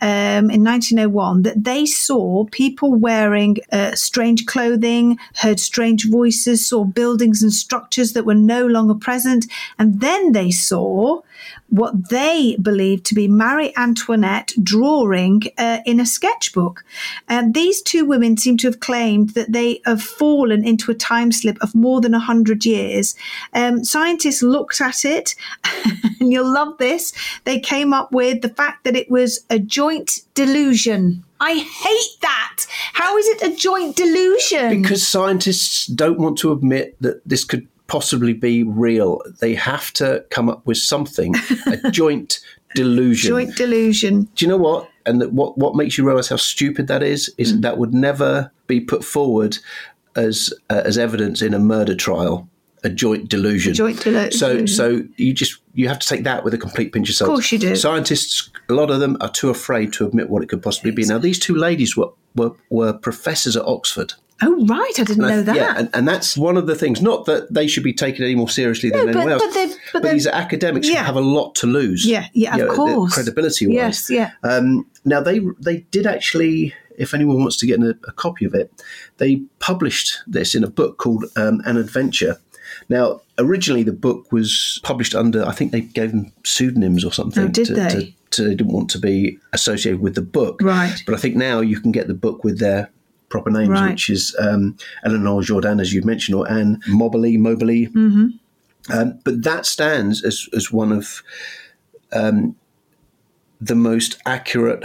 [0.00, 6.84] um, in 1901 that they saw people wearing uh, strange clothing, heard strange voices, saw
[6.84, 9.46] buildings and structures that were no longer present,
[9.78, 11.20] and then they saw
[11.68, 16.84] what they believed to be Marie Antoinette drawing uh, in a sketchbook.
[17.28, 21.32] And these two women seem to have claimed that they have fallen into a time
[21.32, 23.14] slip of more than 100 years.
[23.54, 25.11] Um, scientists looked at it,
[26.20, 27.12] and you'll love this.
[27.44, 31.24] They came up with the fact that it was a joint delusion.
[31.40, 32.66] I hate that.
[32.92, 34.80] How is it a joint delusion?
[34.82, 39.20] Because scientists don't want to admit that this could possibly be real.
[39.40, 41.34] They have to come up with something,
[41.66, 42.38] a joint
[42.74, 43.28] delusion.
[43.28, 44.28] Joint delusion.
[44.34, 44.88] Do you know what?
[45.04, 47.62] And that what what makes you realize how stupid that is is Mm.
[47.62, 49.58] that would never be put forward
[50.14, 52.48] as uh, as evidence in a murder trial.
[52.84, 53.72] A joint delusion.
[53.72, 54.66] A joint delu- So delusion.
[54.68, 57.28] so you just you have to take that with a complete pinch of salt.
[57.30, 57.76] Of course you do.
[57.76, 61.04] Scientists, a lot of them are too afraid to admit what it could possibly be.
[61.04, 64.14] Now these two ladies were were, were professors at Oxford.
[64.44, 64.92] Oh, right.
[64.98, 65.54] I didn't And I- know that.
[65.56, 67.00] Yeah, and, and that's one of the things.
[67.00, 69.54] Not that they should be taken any more seriously than No, anyone but- else, but
[69.54, 71.04] they- but they- these academics Yeah.
[71.04, 72.04] have a lot to lose.
[72.04, 73.14] Yeah, yeah, of course.
[73.14, 73.74] credibility wise.
[73.76, 74.30] Yes, yeah.
[74.42, 76.74] Um, now they they did actually.
[76.98, 78.70] If anyone wants to get a, a copy of it,
[79.16, 82.36] they published this in a book called um, An Adventure.
[82.88, 87.44] Now, originally the book was published under, I think they gave them pseudonyms or something.
[87.44, 87.88] Oh, did to, they?
[87.88, 90.60] To, to, they didn't want to be associated with the book.
[90.62, 91.02] Right.
[91.06, 92.90] But I think now you can get the book with their
[93.28, 93.90] proper names, Right.
[93.92, 97.84] which is um, Eleanor Jourdain, as you mentioned, or Anne Mobley, Mobley.
[97.84, 98.28] hmm
[98.92, 101.22] Um, but that stands as, as one of
[102.12, 102.56] um,
[103.60, 104.84] the most accurate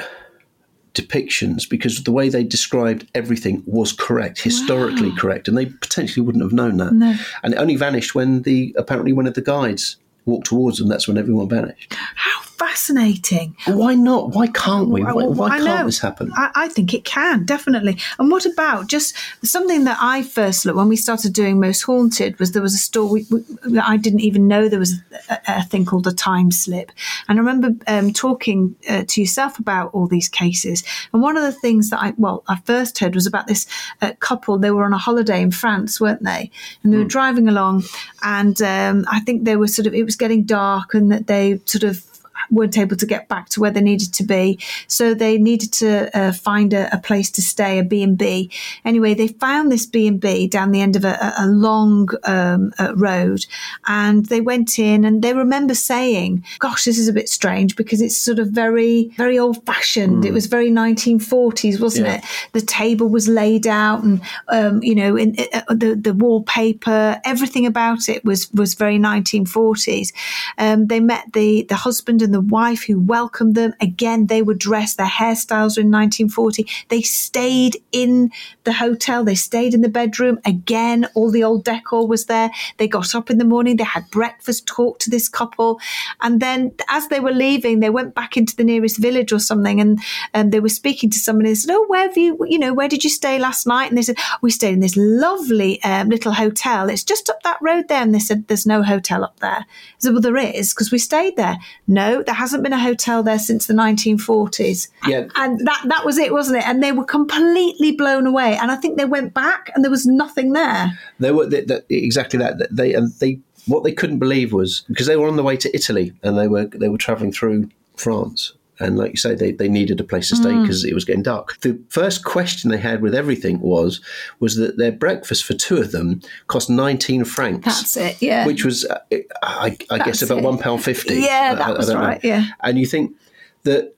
[0.99, 6.43] depictions because the way they described everything was correct, historically correct, and they potentially wouldn't
[6.43, 6.93] have known that.
[6.93, 7.15] No.
[7.43, 10.87] And it only vanished when the apparently one of the guides walked towards them.
[10.87, 11.93] That's when everyone vanished.
[11.93, 13.55] How fascinating.
[13.65, 14.31] Why not?
[14.31, 15.03] Why can't we?
[15.03, 16.31] Why, why can't this happen?
[16.35, 17.97] I, I think it can definitely.
[18.17, 22.39] And what about just something that I first looked when we started doing Most Haunted
[22.39, 24.95] was there was a story we, we, I didn't even know there was
[25.29, 26.91] a, a thing called a time slip.
[27.27, 30.83] And I remember um, talking uh, to yourself about all these cases.
[31.13, 33.67] And one of the things that I well I first heard was about this
[34.01, 34.57] uh, couple.
[34.57, 36.51] They were on a holiday in France, weren't they?
[36.83, 37.83] And they were driving along,
[38.23, 41.59] and um, I think they were sort of it was getting dark, and that they
[41.65, 42.03] sort of
[42.49, 44.59] weren't able to get back to where they needed to be.
[44.87, 48.51] So they needed to uh, find a, a place to stay, a B&B.
[48.85, 53.45] Anyway, they found this B&B down the end of a, a- long um, uh, road
[53.87, 58.01] and they went in and they remember saying, gosh, this is a bit strange because
[58.01, 60.25] it's sort of very, very old fashioned.
[60.25, 62.17] It was very 1940s, wasn't Yeah.
[62.17, 62.23] it?
[62.53, 67.65] The table was laid out and, um, you know, in, uh, the, the wallpaper, everything
[67.65, 70.13] about it was, was very 1940s.
[70.57, 73.73] Um, they met the, the husband and the wife who welcomed them.
[73.81, 76.67] Again, they were dressed, their hairstyles were in 1940.
[76.89, 78.31] They stayed in
[78.63, 80.39] the hotel, they stayed in the bedroom.
[80.45, 82.51] Again, all the old decor was there.
[82.77, 85.79] They got up in the morning, they had breakfast, talked to this couple.
[86.21, 89.79] And then as they were leaving, they went back into the nearest village or something
[89.79, 89.99] and,
[90.33, 91.49] and they were speaking to somebody.
[91.49, 93.89] They said, Oh, where have you, you know, where did you stay last night?
[93.89, 96.89] And they said, We stayed in this lovely um, little hotel.
[96.89, 98.01] It's just up that road there.
[98.01, 99.65] And they said, There's no hotel up there.
[99.65, 99.65] I
[99.99, 101.57] said, Well, there is because we stayed there.
[101.87, 104.89] No, there hasn't been a hotel there since the 1940s.
[105.05, 105.27] Yeah.
[105.35, 106.67] And that, that was it, wasn't it?
[106.67, 108.57] And they were completely blown away.
[108.57, 110.97] And I think they went back and there was nothing there.
[111.19, 112.57] They were they, they, exactly that.
[112.57, 115.57] That They and they what they couldn't believe was because they were on the way
[115.57, 118.53] to Italy and they were they were traveling through France.
[118.79, 120.61] And like you say, they, they needed a place to stay Mm.
[120.61, 121.59] because it was getting dark.
[121.61, 124.01] The first question they had with everything was
[124.39, 127.65] was that their breakfast for two of them cost nineteen francs.
[127.65, 128.45] That's it, yeah.
[128.45, 128.99] Which was, uh,
[129.43, 130.43] I, I guess, about it.
[130.43, 131.15] one pound fifty.
[131.15, 132.07] Yeah, that I- I was don't know.
[132.07, 132.47] right, yeah.
[132.61, 133.15] And you think
[133.63, 133.95] that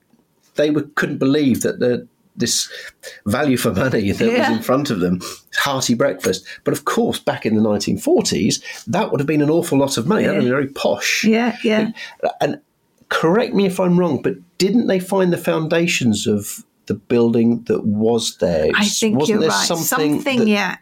[0.56, 2.70] they were, couldn't believe that the this
[3.26, 5.20] value for money that was in front of them,
[5.58, 6.46] hearty breakfast.
[6.64, 10.08] But of course, back in the 1940s, that would have been an awful lot of
[10.08, 10.24] money.
[10.24, 11.26] That would have been very posh.
[11.26, 11.92] Yeah, yeah.
[12.40, 12.62] And
[13.10, 17.84] correct me if I'm wrong, but didn't they find the foundations of the building that
[17.86, 18.70] was there?
[18.76, 19.68] I think Wasn't you're there right.
[19.68, 20.78] Something, Something, that- yeah.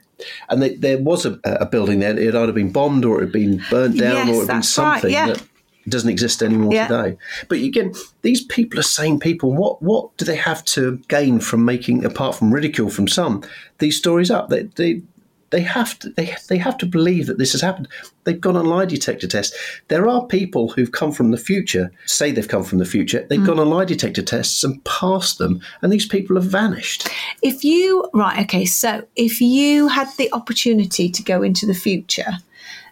[0.49, 2.17] And they, there was a, a building there.
[2.19, 4.47] It either been bombed or it had been burnt down Yes, or it had been
[4.47, 5.27] that's right, something yeah.
[5.27, 5.43] that
[5.87, 6.87] doesn't exist anymore Yeah.
[6.87, 7.17] today.
[7.47, 9.53] But again, these people are sane people.
[9.53, 13.43] What what do they have to gain from making, apart from ridicule from some,
[13.77, 14.49] these stories up?
[14.49, 15.03] They they
[15.49, 17.87] they have to they they have to believe that this has happened.
[18.23, 19.55] They've gone on lie detector tests.
[19.87, 23.25] There are people who've come from the future, say they've come from the future.
[23.29, 23.45] They've Mm.
[23.45, 27.07] gone on lie detector tests and passed them, and these people have vanished.
[27.41, 32.37] If you, right, okay, so if you had the opportunity to go into the future,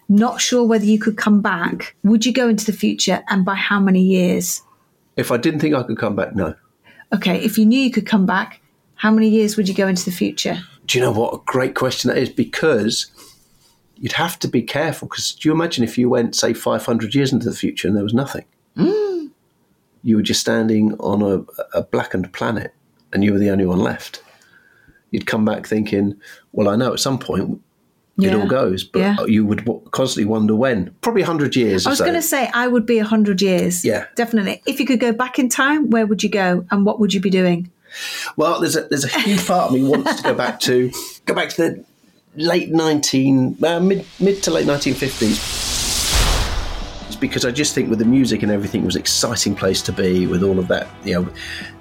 [0.08, 3.54] not sure whether you could come back, would you go into the future and by
[3.56, 4.62] how many years?
[5.16, 6.54] If I didn't think I could come back, no.
[7.14, 8.60] Okay, if you knew you could come back,
[8.94, 10.58] how many years would you go into the future?
[10.86, 12.28] Do you know what a great question that is?
[12.30, 13.06] Because
[13.96, 15.08] you'd have to be careful.
[15.08, 18.04] Because do you imagine if you went, say, 500 years into the future and there
[18.04, 18.44] was nothing?
[18.76, 19.30] Mm.
[20.02, 22.72] You were just standing on a, a blackened planet
[23.12, 24.22] and you were the only one left.
[25.10, 26.14] You'd come back thinking,
[26.52, 27.60] well, I know at some point
[28.18, 29.16] it all goes, but Yeah.
[29.26, 30.94] you would constantly wonder when.
[31.00, 32.04] Probably 100 years I was so.
[32.04, 33.84] going to say I would be 100 years.
[33.84, 34.06] Yeah.
[34.14, 34.62] Definitely.
[34.66, 37.20] If you could go back in time, where would you go and what would you
[37.20, 37.70] be doing?
[38.36, 40.90] Well, there's a there's a huge part of me wants to go back to
[41.24, 41.84] go back to the
[42.36, 45.38] late nineteen uh, mid mid to late nineteen fifties.
[47.06, 49.80] It's because I just think with the music and everything, it was an exciting place
[49.82, 50.88] to be with all of that.
[51.04, 51.28] You know,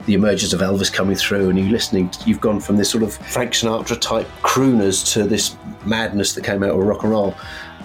[0.05, 2.11] the emergence of Elvis coming through, and you listening.
[2.25, 6.63] You've gone from this sort of Frank Sinatra type crooners to this madness that came
[6.63, 7.35] out of rock and roll,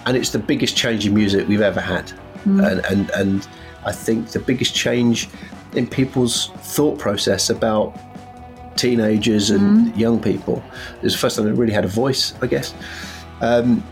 [0.05, 2.13] and it's the biggest change in music we've ever had.
[2.45, 2.71] Mm.
[2.71, 3.47] And and and
[3.85, 5.27] I think the biggest change
[5.73, 7.97] in people's thought process about
[8.75, 10.63] teenagers and young people.
[10.97, 12.73] It was the first time they really had a voice, I guess.
[13.41, 13.83] Um,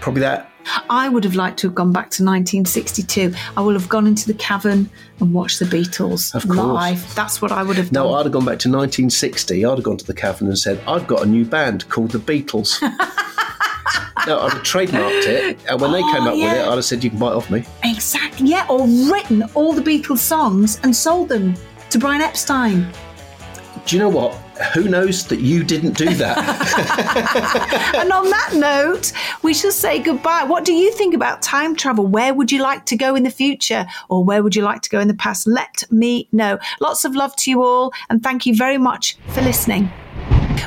[0.00, 0.50] probably that.
[0.90, 3.32] I would have liked to have gone back to 1962.
[3.56, 6.58] I would have gone into the cavern and watched the Beatles Of course.
[6.58, 7.14] live.
[7.14, 8.04] That's what I would have done.
[8.04, 9.64] No, I'd have gone back to 1960.
[9.64, 12.18] I'd have gone to the cavern and said, I've got a new band called the
[12.18, 12.82] Beatles.
[14.26, 15.58] no, I'd have trademarked it.
[15.70, 16.66] And when they Oh, came up with it.
[16.66, 17.64] I'd have said, you can buy it off me.
[17.84, 18.48] Exactly.
[18.48, 21.54] Yeah, or written all the Beatles songs and sold them
[21.90, 22.92] to Brian Epstein.
[23.86, 24.34] Do you know what?
[24.74, 27.94] Who knows that you didn't do that?
[27.94, 29.12] and on that note,
[29.44, 30.42] we shall say goodbye.
[30.42, 32.04] What do you think about time travel?
[32.04, 34.90] Where would you like to go in the future or where would you like to
[34.90, 35.46] go in the past?
[35.46, 36.58] Let me know.
[36.80, 39.88] Lots of love to you all and thank you very much for listening.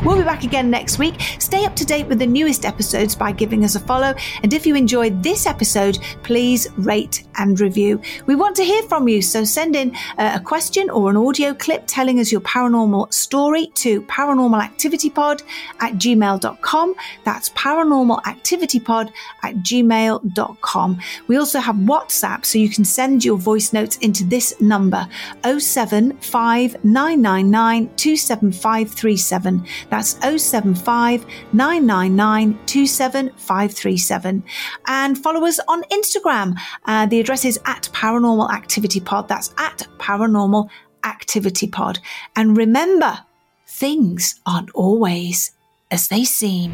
[0.04, 1.16] We'll be back again next week.
[1.40, 4.14] Stay up to date with the newest episodes by giving us a follow.
[4.44, 8.02] And if you enjoyed this episode, please rate and review.
[8.26, 11.54] We want to hear from you, so send in uh, a question or an audio
[11.54, 15.44] clip telling us your paranormal story to paranormalactivitypod
[15.80, 16.96] at gmail.com.
[17.24, 19.12] That's paranormalactivitypod
[19.44, 21.00] at gmail.com.
[21.28, 25.08] We also have WhatsApp, so you can send your voice notes into this number
[25.44, 29.66] 075 27537.
[29.90, 34.44] That's 075 999 27537.
[34.88, 36.56] And follow us on Instagram.
[36.86, 39.28] Uh, the address is at Paranormal Activity Pod.
[39.28, 40.70] That's at Paranormal
[41.04, 42.00] Activity Pod.
[42.36, 43.20] And remember,
[43.68, 45.52] things aren't always
[45.92, 46.74] as they seem.